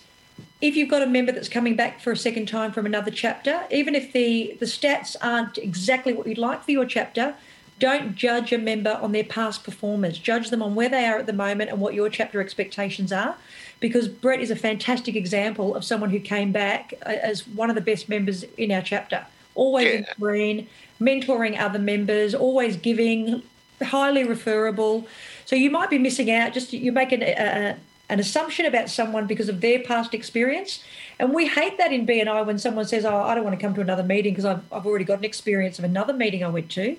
if 0.66 0.76
you've 0.76 0.88
got 0.88 1.02
a 1.02 1.06
member 1.06 1.30
that's 1.30 1.48
coming 1.48 1.76
back 1.76 2.00
for 2.00 2.10
a 2.10 2.16
second 2.16 2.46
time 2.46 2.72
from 2.72 2.86
another 2.86 3.10
chapter, 3.10 3.64
even 3.70 3.94
if 3.94 4.12
the, 4.12 4.56
the 4.58 4.66
stats 4.66 5.14
aren't 5.22 5.58
exactly 5.58 6.12
what 6.12 6.26
you'd 6.26 6.38
like 6.38 6.64
for 6.64 6.72
your 6.72 6.84
chapter, 6.84 7.34
don't 7.78 8.16
judge 8.16 8.52
a 8.52 8.58
member 8.58 8.98
on 9.02 9.12
their 9.12 9.24
past 9.24 9.62
performance. 9.62 10.18
Judge 10.18 10.50
them 10.50 10.62
on 10.62 10.74
where 10.74 10.88
they 10.88 11.04
are 11.04 11.18
at 11.18 11.26
the 11.26 11.32
moment 11.32 11.70
and 11.70 11.78
what 11.78 11.94
your 11.94 12.08
chapter 12.08 12.40
expectations 12.40 13.12
are. 13.12 13.36
Because 13.78 14.08
Brett 14.08 14.40
is 14.40 14.50
a 14.50 14.56
fantastic 14.56 15.14
example 15.14 15.76
of 15.76 15.84
someone 15.84 16.10
who 16.10 16.18
came 16.18 16.50
back 16.50 16.94
uh, 17.04 17.10
as 17.10 17.46
one 17.46 17.68
of 17.68 17.76
the 17.76 17.82
best 17.82 18.08
members 18.08 18.44
in 18.56 18.72
our 18.72 18.82
chapter. 18.82 19.26
Always 19.54 19.84
yeah. 19.84 19.98
in 19.98 20.06
green, 20.18 20.68
mentoring 21.00 21.60
other 21.60 21.78
members, 21.78 22.34
always 22.34 22.76
giving, 22.76 23.42
highly 23.82 24.24
referable. 24.24 25.06
So 25.44 25.54
you 25.54 25.70
might 25.70 25.90
be 25.90 25.98
missing 25.98 26.30
out. 26.30 26.54
Just 26.54 26.72
you 26.72 26.90
make 26.92 27.12
an, 27.12 27.22
a, 27.22 27.76
an 28.08 28.20
assumption 28.20 28.66
about 28.66 28.88
someone 28.88 29.26
because 29.26 29.48
of 29.48 29.60
their 29.60 29.80
past 29.80 30.14
experience. 30.14 30.82
And 31.18 31.34
we 31.34 31.48
hate 31.48 31.78
that 31.78 31.92
in 31.92 32.06
BNI 32.06 32.46
when 32.46 32.58
someone 32.58 32.86
says, 32.86 33.04
Oh, 33.04 33.16
I 33.16 33.34
don't 33.34 33.44
want 33.44 33.58
to 33.58 33.64
come 33.64 33.74
to 33.74 33.80
another 33.80 34.02
meeting 34.02 34.32
because 34.32 34.44
I've, 34.44 34.72
I've 34.72 34.86
already 34.86 35.04
got 35.04 35.18
an 35.18 35.24
experience 35.24 35.78
of 35.78 35.84
another 35.84 36.12
meeting 36.12 36.44
I 36.44 36.48
went 36.48 36.70
to. 36.72 36.90
Mm. 36.90 36.96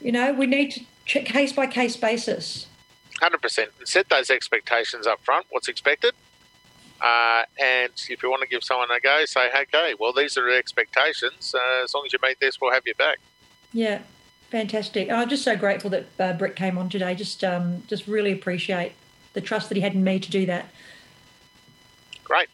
You 0.00 0.12
know, 0.12 0.32
we 0.32 0.46
need 0.46 0.72
to 0.72 0.80
check 1.06 1.24
case 1.24 1.52
by 1.52 1.66
case 1.66 1.96
basis. 1.96 2.66
hundred 3.20 3.42
percent, 3.42 3.70
and 3.78 3.88
set 3.88 4.08
those 4.08 4.30
expectations 4.30 5.06
up 5.06 5.20
front. 5.24 5.46
What's 5.50 5.68
expected, 5.68 6.14
uh, 7.00 7.44
and 7.58 7.92
if 8.08 8.22
you 8.22 8.30
want 8.30 8.42
to 8.42 8.48
give 8.48 8.62
someone 8.62 8.90
a 8.90 9.00
go, 9.00 9.24
say, 9.24 9.48
okay, 9.62 9.94
well, 9.98 10.12
these 10.12 10.36
are 10.36 10.48
the 10.48 10.56
expectations. 10.56 11.54
Uh, 11.54 11.84
as 11.84 11.94
long 11.94 12.04
as 12.06 12.12
you 12.12 12.18
meet 12.22 12.38
this, 12.40 12.60
we'll 12.60 12.72
have 12.72 12.86
you 12.86 12.94
back. 12.94 13.18
Yeah, 13.72 14.02
fantastic. 14.50 15.10
I'm 15.10 15.28
just 15.28 15.42
so 15.42 15.56
grateful 15.56 15.90
that 15.90 16.06
uh, 16.18 16.32
Brett 16.34 16.56
came 16.56 16.76
on 16.76 16.88
today. 16.90 17.14
Just, 17.14 17.42
um, 17.42 17.82
just 17.88 18.06
really 18.06 18.32
appreciate 18.32 18.92
the 19.32 19.40
trust 19.40 19.68
that 19.68 19.76
he 19.76 19.80
had 19.80 19.94
in 19.94 20.04
me 20.04 20.18
to 20.18 20.30
do 20.30 20.46
that. 20.46 20.66
Great. 22.24 22.48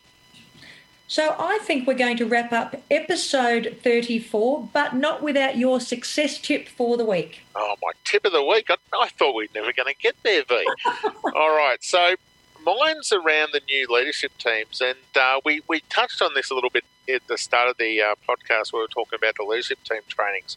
So 1.08 1.36
I 1.38 1.58
think 1.62 1.86
we're 1.86 1.94
going 1.94 2.16
to 2.16 2.26
wrap 2.26 2.52
up 2.52 2.74
episode 2.90 3.78
34, 3.82 4.70
but 4.72 4.96
not 4.96 5.22
without 5.22 5.56
your 5.56 5.80
success 5.80 6.38
tip 6.40 6.68
for 6.68 6.96
the 6.96 7.04
week. 7.04 7.42
Oh, 7.54 7.76
my 7.80 7.92
tip 8.04 8.24
of 8.24 8.32
the 8.32 8.42
week. 8.42 8.70
I, 8.70 8.76
I 8.98 9.08
thought 9.10 9.34
we 9.34 9.44
were 9.44 9.60
never 9.60 9.72
going 9.72 9.92
to 9.92 10.00
get 10.00 10.16
there, 10.24 10.42
V. 10.42 10.66
All 11.34 11.56
right. 11.56 11.78
So 11.80 12.16
mine's 12.64 13.12
around 13.12 13.50
the 13.52 13.60
new 13.68 13.86
leadership 13.88 14.32
teams. 14.38 14.80
And 14.80 14.98
uh, 15.14 15.40
we, 15.44 15.62
we 15.68 15.80
touched 15.88 16.20
on 16.20 16.34
this 16.34 16.50
a 16.50 16.54
little 16.54 16.70
bit 16.70 16.84
at 17.08 17.26
the 17.28 17.38
start 17.38 17.70
of 17.70 17.76
the 17.76 18.02
uh, 18.02 18.14
podcast. 18.28 18.72
We 18.72 18.80
were 18.80 18.88
talking 18.88 19.16
about 19.16 19.36
the 19.36 19.44
leadership 19.44 19.78
team 19.84 20.00
trainings. 20.08 20.56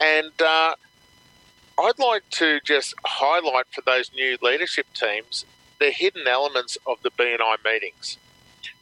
And 0.00 0.32
uh, 0.40 0.74
I'd 1.82 1.98
like 1.98 2.30
to 2.30 2.60
just 2.60 2.94
highlight 3.04 3.66
for 3.72 3.80
those 3.80 4.12
new 4.14 4.38
leadership 4.40 4.86
teams 4.94 5.44
the 5.80 5.90
hidden 5.90 6.28
elements 6.28 6.78
of 6.86 7.02
the 7.02 7.10
BNI 7.10 7.56
meetings. 7.64 8.18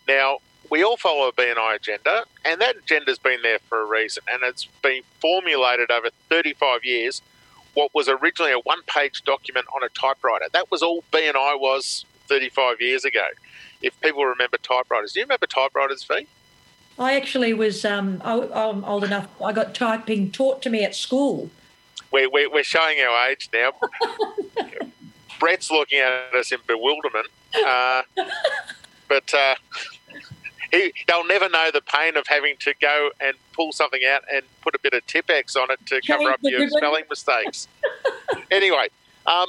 Now, 0.06 0.38
we 0.70 0.84
all 0.84 0.98
follow 0.98 1.28
a 1.28 1.32
BNI 1.32 1.76
agenda, 1.76 2.24
and 2.44 2.60
that 2.60 2.76
agenda's 2.76 3.18
been 3.18 3.40
there 3.40 3.58
for 3.70 3.80
a 3.80 3.86
reason, 3.86 4.24
and 4.30 4.42
it's 4.42 4.66
been 4.82 5.00
formulated 5.18 5.90
over 5.90 6.10
35 6.28 6.84
years. 6.84 7.22
What 7.72 7.94
was 7.94 8.06
originally 8.06 8.52
a 8.52 8.58
one 8.58 8.82
page 8.86 9.24
document 9.24 9.64
on 9.74 9.82
a 9.82 9.88
typewriter. 9.88 10.46
That 10.52 10.70
was 10.70 10.82
all 10.82 11.02
BNI 11.10 11.58
was 11.58 12.04
35 12.28 12.82
years 12.82 13.06
ago. 13.06 13.28
If 13.80 13.98
people 14.02 14.26
remember 14.26 14.58
typewriters, 14.58 15.14
do 15.14 15.20
you 15.20 15.24
remember 15.24 15.46
typewriters, 15.46 16.04
V? 16.04 16.26
I 16.98 17.14
actually 17.14 17.54
was, 17.54 17.82
um, 17.86 18.20
I, 18.22 18.34
am 18.34 18.84
old 18.84 19.04
enough, 19.04 19.30
I 19.42 19.52
got 19.52 19.74
typing 19.74 20.30
taught 20.30 20.60
to 20.62 20.68
me 20.68 20.84
at 20.84 20.94
school. 20.94 21.50
We're, 22.12 22.28
we're, 22.30 22.50
we're 22.50 22.64
showing 22.64 22.98
our 23.00 23.28
age 23.28 23.48
now. 23.52 23.72
Brett's 25.38 25.70
looking 25.70 26.00
at 26.00 26.34
us 26.34 26.52
in 26.52 26.58
bewilderment. 26.66 27.28
Uh, 27.54 28.02
but 29.08 29.32
uh, 29.34 29.54
he, 30.72 30.92
they'll 31.06 31.26
never 31.26 31.48
know 31.48 31.70
the 31.72 31.80
pain 31.80 32.16
of 32.16 32.26
having 32.26 32.56
to 32.60 32.74
go 32.80 33.10
and 33.20 33.34
pull 33.52 33.72
something 33.72 34.02
out 34.08 34.22
and 34.32 34.42
put 34.60 34.74
a 34.74 34.78
bit 34.78 34.92
of 34.92 35.06
Tipp-Ex 35.06 35.56
on 35.56 35.70
it 35.70 35.84
to 35.86 36.00
cover 36.06 36.30
up 36.30 36.40
your 36.42 36.68
spelling 36.68 37.04
mistakes. 37.08 37.68
anyway, 38.50 38.88
um, 39.26 39.46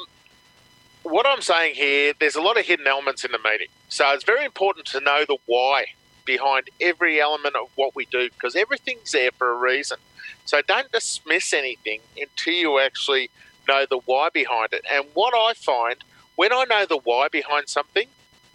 what 1.04 1.26
I'm 1.28 1.41
saying 1.41 1.76
here, 1.76 2.13
there's 2.19 2.36
a 2.36 2.41
lot 2.41 2.58
of 2.58 2.65
hidden 2.65 2.88
elements 2.88 3.24
in 3.24 3.32
the 3.32 3.39
meeting. 3.39 3.67
So 3.89 4.12
it's 4.13 4.24
very 4.24 4.45
important 4.45 4.86
to 4.88 5.00
know 5.00 5.26
the 5.28 5.38
why 5.45 5.86
behind 6.26 6.69
every 6.80 7.19
element 7.19 7.56
of 7.56 7.69
what 7.76 7.95
we 7.95 8.06
do 8.06 8.30
because 8.30 8.56
everything's 8.56 9.12
there 9.12 9.32
for 9.32 9.52
a 9.52 9.56
reason. 9.56 9.97
So 10.45 10.62
don't 10.62 10.91
dismiss 10.91 11.54
anything 11.54 12.01
until 12.19 12.54
you 12.54 12.80
actually 12.80 13.30
know 13.67 13.86
the 13.89 13.99
why 14.06 14.30
behind 14.30 14.73
it. 14.73 14.84
And 14.91 15.06
what 15.13 15.34
I 15.34 15.54
find 15.54 15.97
when 16.36 16.51
I 16.54 16.65
know 16.69 16.86
the 16.86 16.97
why 16.97 17.27
behind 17.27 17.69
something, 17.69 18.08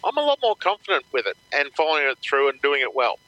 I'm 0.03 0.17
a 0.17 0.21
lot 0.21 0.39
more 0.41 0.55
confident 0.55 1.05
with 1.11 1.25
it 1.25 1.37
and 1.53 1.69
following 1.73 2.03
it 2.09 2.17
through 2.19 2.49
and 2.49 2.61
doing 2.61 2.81
it 2.81 2.95
well. 2.95 3.19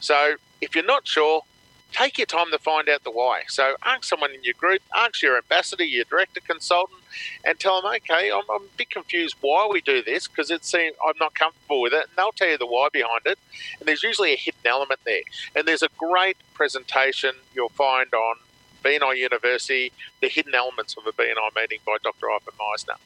So 0.00 0.36
if 0.60 0.74
you're 0.74 0.84
not 0.84 1.06
sure, 1.06 1.42
take 1.92 2.18
your 2.18 2.26
time 2.26 2.50
to 2.50 2.58
find 2.58 2.88
out 2.88 3.04
the 3.04 3.10
why. 3.10 3.42
So 3.48 3.74
ask 3.84 4.04
someone 4.04 4.32
in 4.32 4.42
your 4.42 4.54
group, 4.54 4.80
ask 4.94 5.22
your 5.22 5.36
ambassador, 5.36 5.84
your 5.84 6.04
director 6.04 6.40
consultant, 6.40 7.00
and 7.44 7.58
tell 7.58 7.82
them, 7.82 7.92
okay, 7.96 8.30
I'm, 8.30 8.42
I'm 8.52 8.62
a 8.62 8.76
bit 8.76 8.90
confused 8.90 9.36
why 9.40 9.68
we 9.70 9.80
do 9.80 10.02
this 10.02 10.28
because 10.28 10.50
it 10.50 10.64
seems 10.64 10.96
I'm 11.04 11.14
not 11.18 11.34
comfortable 11.34 11.80
with 11.80 11.92
it, 11.92 12.04
and 12.04 12.12
they'll 12.16 12.32
tell 12.32 12.48
you 12.48 12.58
the 12.58 12.66
why 12.66 12.88
behind 12.92 13.22
it. 13.26 13.38
And 13.78 13.88
there's 13.88 14.02
usually 14.02 14.32
a 14.32 14.36
hidden 14.36 14.60
element 14.64 15.00
there. 15.04 15.22
And 15.54 15.66
there's 15.66 15.82
a 15.82 15.88
great 15.98 16.36
presentation 16.54 17.32
you'll 17.54 17.70
find 17.70 18.12
on 18.14 18.36
BNI 18.84 19.16
University, 19.16 19.92
the 20.20 20.28
hidden 20.28 20.54
elements 20.54 20.96
of 20.96 21.06
a 21.06 21.12
BNI 21.12 21.54
meeting 21.56 21.80
by 21.84 21.96
Dr. 22.02 22.30
Ivan 22.30 22.54
Misner. 22.58 22.96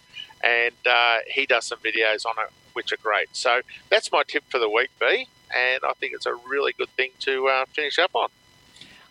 And 0.42 0.74
uh, 0.86 1.18
he 1.26 1.46
does 1.46 1.66
some 1.66 1.78
videos 1.78 2.26
on 2.26 2.34
it, 2.38 2.52
which 2.74 2.92
are 2.92 2.98
great. 3.02 3.28
So 3.32 3.62
that's 3.90 4.12
my 4.12 4.22
tip 4.26 4.44
for 4.48 4.58
the 4.58 4.68
week, 4.68 4.90
B. 5.00 5.26
And 5.54 5.80
I 5.84 5.92
think 5.94 6.14
it's 6.14 6.26
a 6.26 6.34
really 6.34 6.72
good 6.76 6.90
thing 6.90 7.10
to 7.20 7.48
uh, 7.48 7.64
finish 7.66 7.98
up 7.98 8.14
on. 8.14 8.28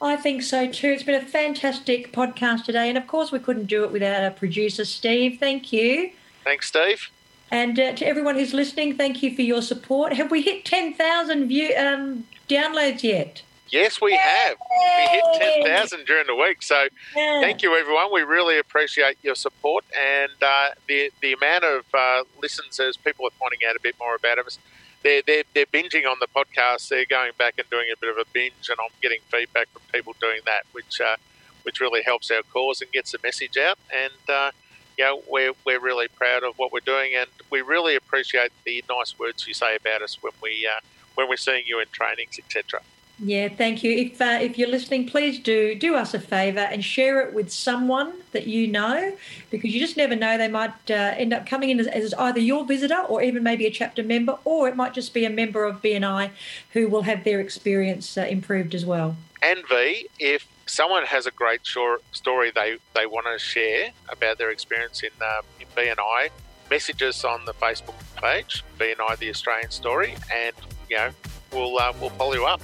I 0.03 0.17
think 0.17 0.41
so 0.43 0.69
too. 0.69 0.89
It's 0.89 1.03
been 1.03 1.15
a 1.15 1.25
fantastic 1.25 2.11
podcast 2.11 2.65
today. 2.65 2.89
And 2.89 2.97
of 2.97 3.07
course, 3.07 3.31
we 3.31 3.39
couldn't 3.39 3.67
do 3.67 3.85
it 3.85 3.91
without 3.91 4.21
our 4.21 4.31
producer, 4.31 4.83
Steve. 4.83 5.39
Thank 5.39 5.71
you. 5.71 6.11
Thanks, 6.43 6.67
Steve. 6.67 7.09
And 7.49 7.79
uh, 7.79 7.93
to 7.93 8.05
everyone 8.05 8.35
who's 8.35 8.53
listening, 8.53 8.97
thank 8.97 9.23
you 9.23 9.33
for 9.33 9.43
your 9.43 9.61
support. 9.61 10.11
Have 10.13 10.29
we 10.29 10.41
hit 10.41 10.65
10,000 10.65 11.47
view 11.47 11.73
um, 11.77 12.27
downloads 12.49 13.01
yet? 13.01 13.43
Yes, 13.69 14.01
we 14.01 14.11
Yay! 14.11 14.17
have. 14.17 14.57
We 14.59 15.07
hit 15.07 15.23
10,000 15.63 16.05
during 16.05 16.27
the 16.27 16.35
week. 16.35 16.61
So 16.61 16.87
yeah. 17.15 17.39
thank 17.39 17.63
you, 17.63 17.73
everyone. 17.73 18.11
We 18.11 18.23
really 18.23 18.59
appreciate 18.59 19.17
your 19.23 19.35
support 19.35 19.85
and 19.97 20.31
uh, 20.41 20.69
the, 20.89 21.11
the 21.21 21.31
amount 21.31 21.63
of 21.63 21.85
uh, 21.93 22.23
listens 22.41 22.77
as 22.79 22.97
people 22.97 23.25
are 23.25 23.31
finding 23.39 23.59
out 23.69 23.77
a 23.77 23.79
bit 23.81 23.95
more 23.99 24.15
about 24.15 24.37
us 24.39 24.59
they're, 25.03 25.21
they're, 25.25 25.43
they're 25.53 25.65
binging 25.65 26.09
on 26.09 26.17
the 26.19 26.27
podcast. 26.27 26.87
They're 26.89 27.05
going 27.05 27.31
back 27.37 27.55
and 27.57 27.69
doing 27.69 27.87
a 27.93 27.97
bit 27.99 28.09
of 28.09 28.17
a 28.17 28.25
binge, 28.33 28.69
and 28.69 28.77
I'm 28.79 28.91
getting 29.01 29.19
feedback 29.29 29.69
from 29.69 29.81
people 29.93 30.15
doing 30.19 30.39
that, 30.45 30.63
which 30.71 31.01
uh, 31.01 31.15
which 31.63 31.79
really 31.79 32.01
helps 32.03 32.29
our 32.31 32.41
cause 32.51 32.81
and 32.81 32.91
gets 32.91 33.11
the 33.11 33.19
message 33.23 33.57
out. 33.57 33.77
And 33.93 34.29
uh, 34.29 34.51
know, 34.99 35.21
we're 35.29 35.53
we're 35.65 35.79
really 35.79 36.07
proud 36.07 36.43
of 36.43 36.55
what 36.57 36.71
we're 36.71 36.79
doing, 36.79 37.13
and 37.15 37.29
we 37.49 37.61
really 37.61 37.95
appreciate 37.95 38.51
the 38.65 38.83
nice 38.89 39.17
words 39.17 39.47
you 39.47 39.53
say 39.53 39.75
about 39.75 40.01
us 40.01 40.17
when 40.21 40.33
we 40.41 40.67
uh, 40.69 40.79
when 41.15 41.29
we're 41.29 41.37
seeing 41.37 41.63
you 41.65 41.79
in 41.79 41.87
trainings, 41.91 42.39
etc. 42.39 42.81
Yeah, 43.19 43.47
thank 43.47 43.83
you. 43.83 43.91
If 43.91 44.19
uh, 44.19 44.39
if 44.41 44.57
you're 44.57 44.69
listening, 44.69 45.07
please 45.07 45.39
do 45.39 45.75
do 45.75 45.95
us 45.95 46.13
a 46.13 46.19
favour 46.19 46.61
and 46.61 46.83
share 46.83 47.21
it 47.21 47.33
with 47.33 47.51
someone 47.51 48.13
that 48.31 48.47
you 48.47 48.67
know, 48.67 49.15
because 49.51 49.73
you 49.73 49.79
just 49.79 49.97
never 49.97 50.15
know. 50.15 50.37
They 50.37 50.47
might 50.47 50.73
uh, 50.89 51.13
end 51.15 51.31
up 51.31 51.45
coming 51.45 51.69
in 51.69 51.79
as, 51.79 51.87
as, 51.87 52.13
either 52.15 52.39
your 52.39 52.65
visitor 52.65 52.99
or 53.01 53.21
even 53.21 53.43
maybe 53.43 53.67
a 53.67 53.71
chapter 53.71 54.01
member, 54.01 54.39
or 54.45 54.67
it 54.67 54.75
might 54.75 54.95
just 54.95 55.13
be 55.13 55.25
a 55.25 55.29
member 55.29 55.63
of 55.63 55.81
BNI 55.81 56.31
who 56.71 56.89
will 56.89 57.03
have 57.03 57.23
their 57.23 57.39
experience 57.39 58.17
uh, 58.17 58.21
improved 58.21 58.73
as 58.73 58.83
well. 58.83 59.15
And 59.43 59.59
V, 59.69 60.07
if 60.19 60.47
someone 60.65 61.05
has 61.05 61.27
a 61.27 61.31
great 61.31 61.61
story 61.65 62.51
they 62.51 62.77
they 62.95 63.05
want 63.05 63.27
to 63.27 63.37
share 63.37 63.91
about 64.09 64.39
their 64.39 64.49
experience 64.49 65.03
in, 65.03 65.11
um, 65.21 65.43
in 65.59 65.67
BNI, 65.77 66.29
messages 66.71 67.23
on 67.23 67.45
the 67.45 67.53
Facebook 67.53 67.95
page, 68.15 68.63
BNI 68.79 69.17
the 69.19 69.29
Australian 69.29 69.69
Story, 69.69 70.15
and 70.33 70.55
you 70.89 70.97
know 70.97 71.11
we'll 71.51 71.77
uh, 71.77 71.93
we'll 72.01 72.09
follow 72.11 72.33
you 72.33 72.45
up. 72.45 72.61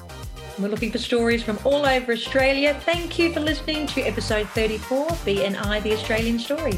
We're 0.59 0.67
looking 0.67 0.91
for 0.91 0.97
stories 0.97 1.41
from 1.41 1.57
all 1.63 1.85
over 1.85 2.11
Australia. 2.11 2.73
Thank 2.83 3.17
you 3.17 3.31
for 3.31 3.39
listening 3.39 3.87
to 3.87 4.01
episode 4.01 4.49
34 4.49 5.07
BNI 5.07 5.81
The 5.81 5.93
Australian 5.93 6.37
Story. 6.37 6.73